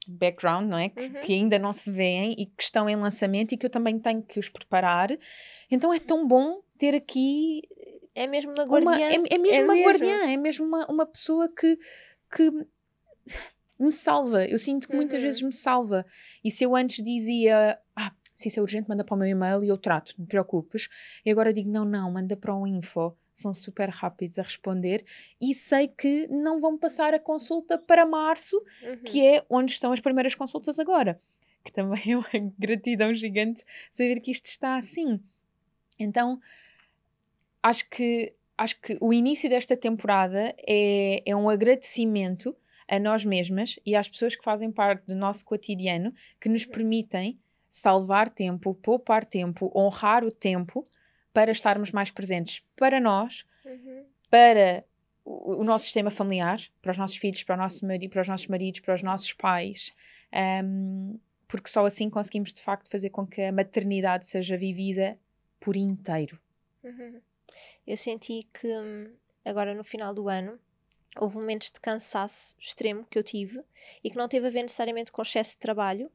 background, 0.07 0.69
não 0.69 0.77
é? 0.77 0.89
Que, 0.89 1.01
Uhum. 1.05 1.21
que 1.21 1.33
ainda 1.33 1.59
não 1.59 1.73
se 1.73 1.91
veem 1.91 2.33
e 2.37 2.45
que 2.45 2.63
estão 2.63 2.87
em 2.89 2.95
lançamento 2.95 3.51
e 3.53 3.57
que 3.57 3.65
eu 3.65 3.69
também 3.69 3.99
tenho 3.99 4.21
que 4.23 4.39
os 4.39 4.47
preparar. 4.49 5.09
Então 5.69 5.93
é 5.93 5.99
tão 5.99 6.27
bom 6.27 6.61
ter 6.77 6.95
aqui 6.95 7.61
É 8.15 8.25
mesmo 8.27 8.51
uma 8.53 8.63
uma, 8.63 8.91
guardiã. 8.93 9.07
é, 9.09 9.15
é 9.35 9.37
mesmo 9.37 9.61
É 9.61 9.63
uma 9.63 9.73
mesmo. 9.73 9.89
guardiã, 9.89 10.31
é 10.31 10.37
mesmo 10.37 10.65
uma, 10.65 10.85
uma 10.87 11.05
pessoa 11.05 11.49
que, 11.49 11.77
que 12.35 12.49
me 13.79 13.91
salva. 13.91 14.45
Eu 14.45 14.57
sinto 14.57 14.87
que 14.87 14.95
muitas 14.95 15.21
Uhum. 15.21 15.27
vezes 15.27 15.41
me 15.41 15.53
salva. 15.53 16.05
E 16.43 16.49
se 16.49 16.63
eu 16.63 16.75
antes 16.75 17.03
dizia, 17.03 17.77
ah, 17.95 18.11
se 18.37 18.49
isso 18.49 18.59
é 18.59 18.61
urgente, 18.61 18.87
manda 18.87 19.03
para 19.03 19.15
o 19.15 19.17
meu 19.17 19.27
e-mail 19.27 19.63
e 19.63 19.67
eu 19.67 19.77
trato, 19.79 20.13
não 20.15 20.23
te 20.25 20.29
preocupes. 20.29 20.87
E 21.25 21.31
agora 21.31 21.51
digo, 21.51 21.71
não, 21.71 21.83
não, 21.83 22.11
manda 22.11 22.37
para 22.37 22.55
o 22.55 22.67
info. 22.67 23.17
São 23.33 23.51
super 23.51 23.89
rápidos 23.89 24.37
a 24.37 24.43
responder 24.43 25.03
e 25.41 25.55
sei 25.55 25.87
que 25.87 26.27
não 26.27 26.61
vão 26.61 26.77
passar 26.77 27.15
a 27.15 27.19
consulta 27.19 27.77
para 27.79 28.05
março, 28.05 28.55
Uhum. 28.83 28.97
que 29.03 29.25
é 29.25 29.43
onde 29.49 29.71
estão 29.71 29.91
as 29.91 29.99
primeiras 29.99 30.35
consultas 30.35 30.79
agora. 30.79 31.19
Que 31.63 31.71
também 31.71 32.11
é 32.13 32.15
uma 32.15 32.27
gratidão 32.59 33.11
gigante 33.11 33.63
saber 33.89 34.19
que 34.21 34.29
isto 34.29 34.45
está 34.45 34.77
assim. 34.77 35.19
Então, 35.99 36.39
acho 37.63 37.89
que, 37.89 38.33
acho 38.55 38.79
que 38.79 38.97
o 39.01 39.11
início 39.11 39.49
desta 39.49 39.75
temporada 39.75 40.53
é, 40.67 41.23
é 41.25 41.35
um 41.35 41.49
agradecimento 41.49 42.55
a 42.87 42.99
nós 42.99 43.25
mesmas 43.25 43.79
e 43.85 43.95
às 43.95 44.07
pessoas 44.07 44.35
que 44.35 44.43
fazem 44.43 44.71
parte 44.71 45.05
do 45.07 45.15
nosso 45.15 45.43
cotidiano 45.43 46.13
que 46.39 46.47
nos 46.47 46.65
permitem 46.65 47.37
salvar 47.69 48.29
tempo, 48.29 48.73
poupar 48.75 49.25
tempo, 49.25 49.71
honrar 49.75 50.23
o 50.23 50.31
tempo 50.31 50.85
para 51.33 51.51
estarmos 51.51 51.91
mais 51.91 52.11
presentes 52.11 52.63
para 52.75 52.99
nós, 52.99 53.45
Uhum. 53.65 54.05
para 54.29 54.83
o, 55.25 55.55
o 55.61 55.63
nosso 55.63 55.85
sistema 55.85 56.09
familiar, 56.09 56.59
para 56.81 56.91
os 56.91 56.97
nossos 56.97 57.17
filhos, 57.17 57.43
para, 57.43 57.55
o 57.55 57.57
nosso 57.57 57.85
mari- 57.85 58.07
para 58.09 58.21
os 58.21 58.27
nossos 58.27 58.47
maridos, 58.47 58.79
para 58.79 58.93
os 58.95 59.03
nossos 59.03 59.33
pais, 59.33 59.91
ahm, 60.31 61.17
porque 61.47 61.69
só 61.69 61.85
assim 61.85 62.09
conseguimos 62.09 62.51
de 62.53 62.61
facto 62.61 62.89
fazer 62.89 63.09
com 63.09 63.25
que 63.25 63.41
a 63.41 63.51
maternidade 63.51 64.27
seja 64.27 64.57
vivida 64.57 65.17
por 65.59 65.75
inteiro. 65.75 66.39
Uhum. 66.83 67.21
Eu 67.85 67.97
senti 67.97 68.47
que 68.53 68.67
hum, 68.67 69.13
agora 69.45 69.73
no 69.73 69.83
final 69.83 70.13
do 70.13 70.27
ano 70.29 70.59
houve 71.19 71.37
momentos 71.37 71.71
de 71.71 71.79
cansaço 71.79 72.55
extremo 72.59 73.05
que 73.09 73.17
eu 73.17 73.23
tive 73.23 73.61
e 74.03 74.09
que 74.11 74.17
não 74.17 74.27
teve 74.27 74.47
a 74.47 74.49
ver 74.49 74.61
necessariamente 74.63 75.11
com 75.11 75.21
excesso 75.21 75.51
de 75.51 75.57
trabalho, 75.59 76.11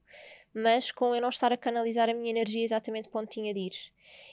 mas 0.55 0.91
com 0.91 1.15
eu 1.15 1.21
não 1.21 1.29
estar 1.29 1.53
a 1.53 1.57
canalizar 1.57 2.09
a 2.11 2.15
minha 2.15 2.31
energia 2.31 2.65
exatamente 2.65 3.09
para 3.09 3.21
onde 3.21 3.31
tinha 3.31 3.53
de 3.55 3.61
ir. 3.61 3.73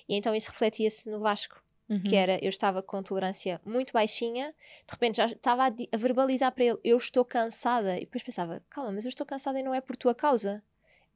E 0.08 0.16
então 0.16 0.36
isso 0.36 0.50
refletia-se 0.52 1.10
no 1.10 1.20
Vasco, 1.20 1.62
que 2.06 2.16
Uhum. 2.16 2.22
era 2.22 2.40
eu 2.44 2.50
estava 2.50 2.84
com 2.84 3.02
tolerância 3.02 3.60
muito 3.66 3.92
baixinha, 3.94 4.54
de 4.86 4.92
repente 4.94 5.18
já 5.18 5.26
estava 5.26 5.64
a, 5.68 5.72
a 5.92 5.98
verbalizar 5.98 6.52
para 6.52 6.64
ele 6.66 6.78
eu 6.84 6.98
estou 6.98 7.26
cansada, 7.26 7.98
e 7.98 8.02
depois 8.02 8.22
pensava, 8.24 8.62
calma, 8.70 8.92
mas 8.92 9.06
eu 9.06 9.10
estou 9.10 9.26
cansada 9.26 9.60
e 9.60 9.64
não 9.64 9.74
é 9.74 9.82
por 9.82 9.96
tua 9.98 10.14
causa. 10.14 10.62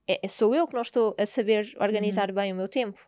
É, 0.07 0.19
é- 0.25 0.27
sou 0.27 0.53
eu 0.55 0.67
que 0.67 0.73
não 0.73 0.81
estou 0.81 1.15
a 1.17 1.25
saber 1.25 1.75
organizar 1.79 2.31
bem 2.31 2.51
o 2.51 2.55
meu 2.55 2.67
tempo. 2.67 2.99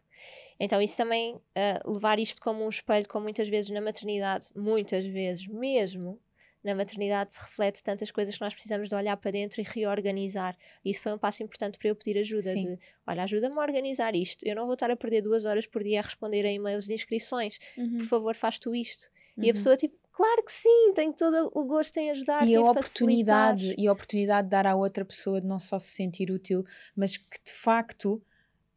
Então, 0.60 0.82
isso 0.82 0.96
também, 0.96 1.40
ah, 1.56 1.82
levar 1.86 2.20
isto 2.20 2.42
como 2.42 2.64
um 2.64 2.70
espelho, 2.70 3.08
como 3.08 3.24
muitas 3.24 3.50
vezes 3.50 3.70
na 3.72 3.82
maternidade, 3.82 4.48
muitas 4.56 5.06
vezes 5.06 5.46
mesmo, 5.48 6.18
na 6.66 6.76
maternidade 6.76 7.34
se 7.34 7.40
reflete 7.42 7.84
tantas 7.84 8.12
coisas 8.12 8.36
que 8.36 8.42
nós 8.42 8.54
precisamos 8.54 8.90
de 8.90 8.96
olhar 8.96 9.16
para 9.18 9.32
dentro 9.32 9.62
e 9.62 9.64
reorganizar. 9.64 10.58
Isso 10.84 11.02
foi 11.04 11.14
um 11.14 11.18
passo 11.20 11.44
importante 11.44 11.78
para 11.78 11.90
eu 11.90 11.96
pedir 11.96 12.18
ajuda, 12.20 12.52
Sim. 12.54 12.60
de, 12.60 12.80
olha, 13.08 13.24
ajuda-me 13.24 13.56
a 13.58 13.62
organizar 13.62 14.16
isto. 14.16 14.46
Eu 14.46 14.56
não 14.56 14.66
vou 14.66 14.74
estar 14.74 14.92
a 14.92 14.96
perder 14.98 15.22
duas 15.22 15.46
horas 15.46 15.68
por 15.68 15.84
dia 15.84 16.00
a 16.00 16.04
responder 16.04 16.46
a 16.46 16.52
e-mails 16.52 16.86
de 16.86 16.94
inscrições. 16.94 17.60
Uhum. 17.78 17.98
Por 17.98 18.06
favor, 18.08 18.36
faz 18.36 18.60
tu 18.60 18.76
isto. 18.76 19.10
E 19.42 19.50
a 19.50 19.54
Uhum. 19.54 19.54
pessoa, 19.54 19.78
tipo, 19.78 19.96
claro 20.12 20.44
que 20.44 20.52
sim, 20.52 20.94
tenho 20.96 21.14
todo 21.14 21.52
o 21.54 21.66
gosto 21.66 21.98
em 21.98 22.12
ajudar, 22.12 22.48
e 22.48 22.56
a 22.56 22.62
oportunidade 22.62 23.74
facilitar. 23.74 23.76
e 23.78 23.88
a 23.88 23.92
oportunidade 23.94 24.48
de 24.48 24.52
dar 24.52 24.68
à 24.68 24.76
outra 24.76 25.06
pessoa 25.06 25.40
de 25.42 25.48
não 25.48 25.60
só 25.60 25.80
se 25.80 25.90
sentir 25.90 26.32
útil, 26.32 26.64
mas 26.96 27.18
que 27.18 27.38
de 27.46 27.52
facto 27.52 28.22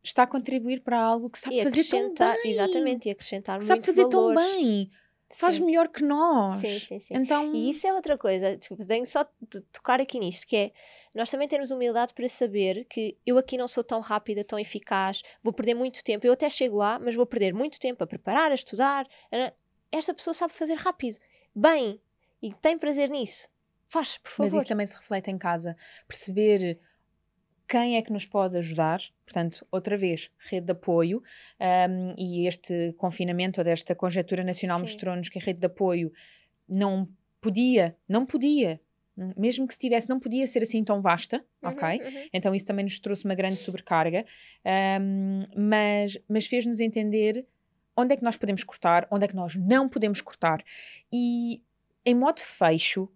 está 0.02 0.24
a 0.24 0.26
contribuir 0.26 0.82
para 0.82 1.00
algo 1.00 1.30
que 1.30 1.38
sabe 1.38 1.56
E 1.56 1.60
fazer 1.60 1.84
tão 1.84 2.16
acrescentar, 2.16 2.16
bem, 2.16 2.40
exatamente, 2.50 3.08
e 3.08 3.10
acrescentar 3.12 3.58
que 3.58 3.64
sabe 3.64 3.84
muito 3.84 3.86
fazer 3.86 4.04
valor. 4.04 4.08
tão 4.08 4.32
bem, 4.34 4.90
faz 5.30 5.56
Sim. 5.56 5.66
melhor 5.66 5.88
que 5.88 6.02
nós. 6.02 6.58
Sim, 6.58 6.78
sim, 6.78 6.98
sim. 6.98 7.14
Então, 7.16 7.54
E 7.54 7.70
isso 7.70 7.86
é 7.86 7.92
outra 7.92 8.16
coisa, 8.16 8.56
tipo, 8.56 8.76
tenho 8.86 9.06
só 9.06 9.26
de 9.40 9.60
tocar 9.72 10.00
aqui 10.00 10.18
nisto, 10.18 10.46
que 10.46 10.56
é, 10.56 10.72
nós 11.14 11.30
também 11.30 11.46
temos 11.46 11.70
humildade 11.70 12.14
para 12.14 12.28
saber 12.28 12.84
que 12.84 13.16
eu 13.26 13.36
aqui 13.36 13.56
não 13.58 13.68
sou 13.68 13.84
tão 13.84 14.00
rápida, 14.00 14.42
tão 14.42 14.58
eficaz, 14.58 15.22
vou 15.42 15.52
perder 15.52 15.74
muito 15.74 16.02
tempo, 16.02 16.26
eu 16.26 16.32
até 16.32 16.48
chego 16.48 16.76
lá, 16.76 16.98
mas 16.98 17.14
vou 17.14 17.26
perder 17.26 17.52
muito 17.52 17.78
tempo 17.78 18.02
a 18.02 18.06
preparar, 18.06 18.50
a 18.50 18.54
estudar, 18.54 19.06
esta 19.92 20.14
pessoa 20.14 20.32
sabe 20.34 20.54
fazer 20.54 20.74
rápido, 20.74 21.18
bem, 21.54 22.00
e 22.40 22.54
tem 22.54 22.78
prazer 22.78 23.10
nisso, 23.10 23.48
faz, 23.86 24.16
por 24.18 24.30
mas 24.38 24.50
favor. 24.52 24.58
isso 24.58 24.66
também 24.68 24.86
se 24.86 24.94
reflete 24.96 25.30
em 25.30 25.38
casa, 25.38 25.76
perceber 26.06 26.78
quem 27.68 27.96
é 27.96 28.02
que 28.02 28.12
nos 28.12 28.24
pode 28.24 28.56
ajudar, 28.56 29.00
portanto, 29.24 29.66
outra 29.70 29.96
vez, 29.96 30.30
rede 30.38 30.66
de 30.66 30.72
apoio, 30.72 31.22
um, 31.60 32.14
e 32.16 32.46
este 32.46 32.94
confinamento 32.96 33.60
ou 33.60 33.64
desta 33.64 33.94
conjetura 33.94 34.42
nacional 34.42 34.78
mostrou-nos 34.80 35.28
que 35.28 35.38
a 35.38 35.42
rede 35.42 35.60
de 35.60 35.66
apoio 35.66 36.12
não 36.68 37.08
podia, 37.40 37.96
não 38.08 38.24
podia 38.26 38.80
Mesmo 39.36 39.66
que 39.66 39.74
se 39.74 39.80
tivesse, 39.80 40.08
não 40.08 40.20
podia 40.20 40.46
ser 40.46 40.62
assim 40.62 40.84
tão 40.84 41.02
vasta, 41.02 41.44
Uhum, 41.60 41.70
ok? 41.70 42.00
uhum. 42.00 42.28
Então 42.32 42.54
isso 42.54 42.64
também 42.64 42.84
nos 42.84 43.00
trouxe 43.00 43.24
uma 43.24 43.34
grande 43.34 43.60
sobrecarga, 43.60 44.24
Ahm, 44.64 45.44
mas, 45.56 46.16
mas 46.28 46.46
fez-nos 46.46 46.78
entender 46.78 47.44
onde 47.96 48.14
é 48.14 48.16
que 48.16 48.22
nós 48.22 48.36
podemos 48.36 48.62
cortar, 48.62 49.08
onde 49.10 49.24
é 49.24 49.28
que 49.28 49.34
nós 49.34 49.56
não 49.56 49.88
podemos 49.88 50.20
cortar. 50.20 50.62
E 51.12 51.60
em 52.06 52.14
modo 52.14 52.38
fecho, 52.38 53.08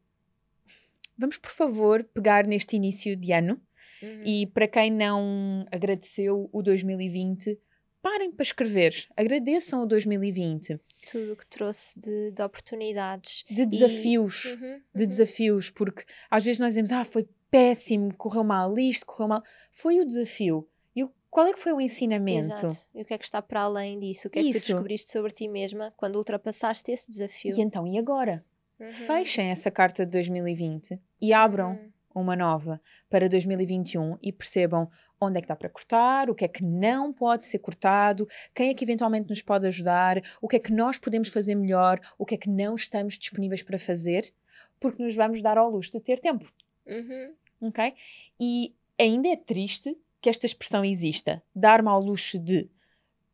vamos 1.16 1.38
por 1.38 1.52
favor 1.52 2.02
pegar 2.02 2.48
neste 2.48 2.74
início 2.74 3.14
de 3.14 3.32
ano 3.32 3.60
Uhum. 4.02 4.22
e 4.24 4.46
para 4.46 4.66
quem 4.66 4.90
não 4.90 5.64
agradeceu 5.70 6.48
o 6.52 6.62
2020, 6.62 7.58
parem 8.02 8.32
para 8.32 8.42
escrever, 8.42 9.06
agradeçam 9.16 9.82
o 9.82 9.86
2020 9.86 10.80
Tudo 11.10 11.32
o 11.32 11.36
que 11.36 11.46
trouxe 11.46 11.98
de, 12.00 12.32
de 12.32 12.42
oportunidades. 12.42 13.44
de 13.48 13.64
desafios. 13.64 14.46
Uhum, 14.46 14.80
de 14.94 15.02
uhum. 15.02 15.08
desafios, 15.08 15.70
porque 15.70 16.04
às 16.28 16.44
vezes 16.44 16.58
nós 16.58 16.70
dizemos, 16.70 16.90
ah, 16.90 17.04
foi 17.04 17.28
péssimo, 17.50 18.12
correu 18.14 18.42
mal 18.42 18.76
isto, 18.78 19.06
correu 19.06 19.28
mal. 19.28 19.42
Foi 19.70 20.00
o 20.00 20.06
desafio. 20.06 20.66
E 20.96 21.06
qual 21.30 21.46
é 21.46 21.52
que 21.52 21.60
foi 21.60 21.72
o 21.72 21.80
ensinamento? 21.80 22.66
Exato. 22.66 22.88
E 22.94 23.02
o 23.02 23.04
que 23.04 23.14
é 23.14 23.18
que 23.18 23.24
está 23.24 23.40
para 23.40 23.60
além 23.60 24.00
disso? 24.00 24.26
O 24.26 24.30
que 24.30 24.38
é 24.38 24.42
que 24.42 24.50
tu 24.50 24.54
descobriste 24.54 25.12
sobre 25.12 25.30
ti 25.30 25.46
mesma 25.46 25.92
quando 25.96 26.16
ultrapassaste 26.16 26.90
esse 26.90 27.10
desafio? 27.10 27.54
E 27.56 27.60
então, 27.60 27.86
e 27.86 27.98
agora? 27.98 28.44
Uhum. 28.80 28.90
Fechem 28.90 29.48
essa 29.50 29.70
carta 29.70 30.04
de 30.04 30.10
2020 30.10 30.98
e 31.20 31.32
abram 31.32 31.72
Uhum. 31.72 31.91
Uma 32.14 32.36
nova 32.36 32.80
para 33.08 33.28
2021 33.28 34.18
e 34.22 34.32
percebam 34.32 34.90
onde 35.20 35.38
é 35.38 35.42
que 35.42 35.48
dá 35.48 35.54
para 35.54 35.68
cortar, 35.68 36.28
o 36.28 36.34
que 36.34 36.44
é 36.44 36.48
que 36.48 36.64
não 36.64 37.12
pode 37.12 37.44
ser 37.44 37.60
cortado, 37.60 38.28
quem 38.54 38.70
é 38.70 38.74
que 38.74 38.84
eventualmente 38.84 39.28
nos 39.28 39.40
pode 39.40 39.66
ajudar, 39.66 40.20
o 40.40 40.48
que 40.48 40.56
é 40.56 40.58
que 40.58 40.72
nós 40.72 40.98
podemos 40.98 41.28
fazer 41.28 41.54
melhor, 41.54 42.00
o 42.18 42.26
que 42.26 42.34
é 42.34 42.38
que 42.38 42.50
não 42.50 42.74
estamos 42.74 43.16
disponíveis 43.16 43.62
para 43.62 43.78
fazer, 43.78 44.32
porque 44.80 45.02
nos 45.02 45.14
vamos 45.14 45.40
dar 45.40 45.56
ao 45.56 45.70
luxo 45.70 45.92
de 45.92 46.00
ter 46.00 46.18
tempo. 46.18 46.52
Uhum. 46.84 47.34
ok? 47.68 47.94
E 48.40 48.74
ainda 48.98 49.28
é 49.28 49.36
triste 49.36 49.96
que 50.20 50.28
esta 50.28 50.46
expressão 50.46 50.84
exista, 50.84 51.42
dar-me 51.54 51.88
ao 51.88 52.00
luxo 52.00 52.38
de. 52.38 52.68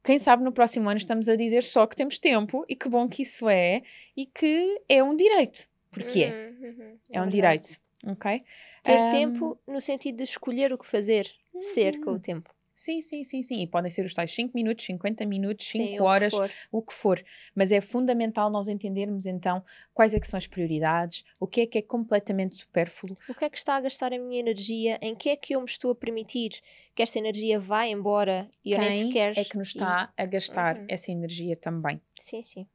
Quem 0.05 0.19
sabe 0.19 0.43
no 0.45 0.53
próximo 0.53 0.89
ano 0.89 0.99
estamos 0.99 1.29
a 1.29 1.37
dizer 1.37 1.63
só 1.63 1.87
que 1.87 1.97
temos 1.97 2.19
tempo 2.19 2.65
e 2.69 2.77
que 2.77 2.89
bom 2.89 3.09
que 3.09 3.23
isso 3.23 3.49
é 3.49 3.83
e 4.17 4.25
que 4.27 4.81
é 4.89 5.03
um 5.03 5.15
direito, 5.17 5.69
porque 5.91 6.23
é, 6.25 6.31
Uhum, 6.31 6.69
uhum. 6.69 6.99
é 7.11 7.21
um 7.21 7.25
verdade. 7.25 7.31
direito, 7.31 7.81
ok? 8.07 8.45
Ter 8.83 9.03
Ahm, 9.03 9.09
tempo 9.09 9.59
no 9.67 9.81
sentido 9.81 10.17
de 10.17 10.23
escolher 10.25 10.73
o 10.73 10.79
que 10.79 10.87
fazer, 10.87 11.31
ser 11.59 11.99
com 12.01 12.11
o 12.11 12.13
Uhum. 12.15 12.21
tempo. 12.21 12.55
Sim, 12.75 13.01
sim, 13.01 13.25
sim, 13.25 13.43
sim. 13.43 13.61
E 13.61 13.67
podem 13.67 13.91
ser 13.91 14.05
os 14.07 14.15
tais 14.15 14.33
5 14.33 14.53
minutos, 14.55 14.85
50 14.85 15.27
minutos, 15.27 15.67
5 15.67 15.85
Sim, 15.85 15.95
o 15.95 15.97
que 15.97 16.05
horas, 16.05 16.33
o 16.71 16.81
que 16.81 16.93
for. 16.93 17.25
Mas 17.53 17.73
é 17.73 17.81
fundamental 17.81 18.49
nós 18.51 18.69
entendermos 18.69 19.27
então 19.27 19.65
quais 19.93 20.15
é 20.15 20.21
que 20.21 20.29
são 20.29 20.39
as 20.39 20.47
prioridades, 20.47 21.25
o 21.41 21.47
que 21.49 21.63
é 21.63 21.67
que 21.67 21.79
é 21.79 21.83
completamente 21.83 22.55
supérfluo, 22.55 23.17
O 23.27 23.35
que 23.35 23.45
é 23.45 23.51
que 23.51 23.59
está 23.59 23.75
a 23.75 23.81
gastar 23.81 24.13
a 24.13 24.19
minha 24.19 24.39
energia? 24.39 24.97
Em 25.03 25.15
que 25.17 25.29
é 25.29 25.37
que 25.37 25.57
eu 25.57 25.61
me 25.61 25.67
estou 25.67 25.91
a 25.91 25.95
permitir 25.95 26.61
que 26.95 27.03
esta 27.03 27.19
energia 27.19 27.59
vá 27.59 27.85
embora 27.85 28.49
e 28.65 28.73
eu 28.73 28.79
nem 28.79 28.91
quem 28.91 29.01
sequer. 29.01 29.33
é 29.35 29.45
que 29.45 29.57
nos 29.59 29.69
está 29.69 30.13
a 30.17 30.25
gastar 30.27 30.77
Uhum. 30.77 30.87
essa 30.89 31.11
energia 31.11 31.57
também. 31.57 32.01
E... 32.17 32.23
Sim, 32.23 32.43
sim. 32.43 32.69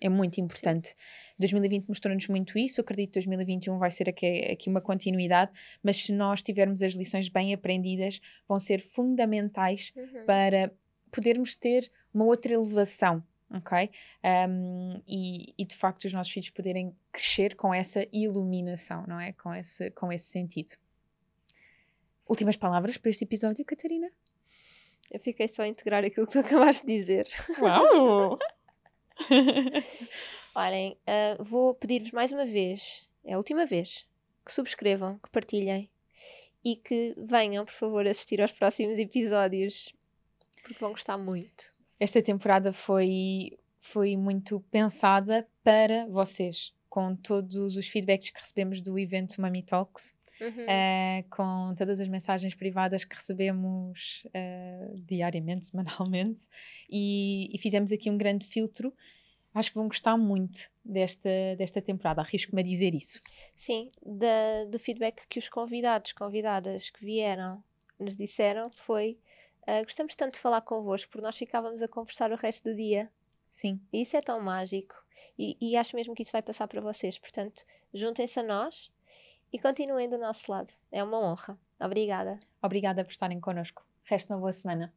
É 0.00 0.08
muito 0.08 0.40
importante. 0.40 0.94
2020 1.38 1.86
mostrou-nos 1.88 2.26
muito 2.28 2.58
isso. 2.58 2.80
Eu 2.80 2.82
acredito 2.82 3.10
que 3.10 3.14
2021 3.20 3.78
vai 3.78 3.90
ser 3.90 4.08
aqui, 4.08 4.26
aqui 4.50 4.68
uma 4.68 4.80
continuidade, 4.80 5.52
mas 5.82 5.96
se 5.96 6.12
nós 6.12 6.42
tivermos 6.42 6.82
as 6.82 6.92
lições 6.92 7.28
bem 7.28 7.54
aprendidas, 7.54 8.20
vão 8.48 8.58
ser 8.58 8.80
fundamentais 8.80 9.92
Uhum. 9.96 10.26
para 10.26 10.72
podermos 11.10 11.54
ter 11.54 11.90
uma 12.12 12.24
outra 12.24 12.52
elevação, 12.54 13.22
ok? 13.50 13.90
Um, 14.48 15.00
e, 15.06 15.54
e 15.58 15.64
de 15.66 15.76
facto 15.76 16.04
os 16.06 16.12
nossos 16.12 16.32
filhos 16.32 16.50
poderem 16.50 16.96
crescer 17.12 17.54
com 17.54 17.72
essa 17.72 18.06
iluminação, 18.12 19.04
não 19.06 19.20
é? 19.20 19.32
Com 19.34 19.54
esse, 19.54 19.90
com 19.92 20.10
esse 20.12 20.24
sentido. 20.26 20.72
Últimas 22.28 22.56
palavras 22.56 22.96
para 22.96 23.10
este 23.10 23.24
episódio, 23.24 23.64
Catarina? 23.64 24.10
Eu 25.10 25.20
fiquei 25.20 25.46
só 25.46 25.62
a 25.62 25.68
integrar 25.68 26.02
aquilo 26.04 26.26
que 26.26 26.32
tu 26.32 26.38
acabaste 26.40 26.86
de 26.86 26.94
dizer. 26.94 27.28
Uau! 27.60 28.38
Olhem, 30.54 30.96
ah, 31.06 31.36
vou 31.40 31.74
pedir-vos 31.74 32.12
mais 32.12 32.32
uma 32.32 32.44
vez, 32.44 33.08
é 33.24 33.34
a 33.34 33.36
última 33.36 33.64
vez, 33.64 34.06
que 34.44 34.52
subscrevam, 34.52 35.18
que 35.18 35.30
partilhem 35.30 35.90
e 36.64 36.76
que 36.76 37.14
venham, 37.16 37.64
por 37.64 37.74
favor, 37.74 38.06
assistir 38.06 38.40
aos 38.40 38.52
próximos 38.52 38.98
episódios, 38.98 39.94
porque 40.62 40.78
vão 40.78 40.90
gostar 40.90 41.18
muito. 41.18 41.74
Esta 41.98 42.22
temporada 42.22 42.72
foi, 42.72 43.58
foi 43.78 44.16
muito 44.16 44.60
pensada 44.70 45.48
para 45.62 46.06
vocês, 46.08 46.72
com 46.92 47.16
todos 47.16 47.78
os 47.78 47.88
feedbacks 47.88 48.28
que 48.28 48.38
recebemos 48.38 48.82
do 48.82 48.98
evento 48.98 49.40
Mami 49.40 49.62
Talks, 49.62 50.14
Uhum. 50.40 50.66
eh, 50.68 51.24
com 51.30 51.72
todas 51.74 52.00
as 52.00 52.08
mensagens 52.08 52.54
privadas 52.54 53.02
que 53.04 53.14
recebemos 53.16 54.26
eh, 54.34 54.90
diariamente, 54.96 55.64
semanalmente, 55.72 56.42
e, 56.90 57.48
e 57.54 57.58
fizemos 57.58 57.92
aqui 57.92 58.10
um 58.10 58.18
grande 58.18 58.46
filtro. 58.46 58.92
Acho 59.54 59.70
que 59.70 59.76
vão 59.76 59.86
gostar 59.88 60.16
muito 60.18 60.68
desta, 60.84 61.30
desta 61.56 61.80
temporada, 61.80 62.20
arrisco-me 62.20 62.60
a 62.60 62.64
dizer 62.64 62.94
isso. 62.94 63.20
Sim, 63.54 63.88
da- 64.04 64.64
do 64.70 64.78
feedback 64.78 65.22
que 65.28 65.38
os 65.38 65.48
convidados, 65.48 66.12
convidadas 66.12 66.90
que 66.90 67.02
vieram 67.04 67.62
nos 67.98 68.16
disseram 68.18 68.70
foi 68.70 69.18
ah, 69.66 69.82
gostamos 69.82 70.14
tanto 70.14 70.34
de 70.34 70.40
falar 70.40 70.60
convosco 70.62 71.08
porque 71.10 71.24
nós 71.24 71.36
ficávamos 71.36 71.80
a 71.82 71.88
conversar 71.88 72.32
o 72.32 72.36
resto 72.36 72.68
do 72.68 72.76
dia 72.76 73.08
Sim, 73.48 73.80
e 73.92 74.02
isso 74.02 74.16
é 74.16 74.20
tão 74.20 74.40
mágico 74.42 74.94
e, 75.38 75.56
e 75.60 75.76
acho 75.76 75.96
mesmo 75.96 76.14
que 76.14 76.22
isso 76.22 76.32
vai 76.32 76.42
passar 76.42 76.68
para 76.68 76.80
vocês, 76.80 77.18
portanto 77.18 77.64
juntem-se 77.92 78.40
a 78.40 78.42
nós 78.42 78.90
e 79.52 79.58
continuem 79.58 80.08
do 80.08 80.18
nosso 80.18 80.50
lado, 80.50 80.72
é 80.90 81.02
uma 81.02 81.18
honra. 81.18 81.58
Obrigada. 81.80 82.38
obrigada 82.62 83.04
por 83.04 83.10
estarem 83.10 83.40
connosco. 83.40 83.84
Resta 84.04 84.34
uma 84.34 84.40
boa 84.40 84.52
semana. 84.52 84.92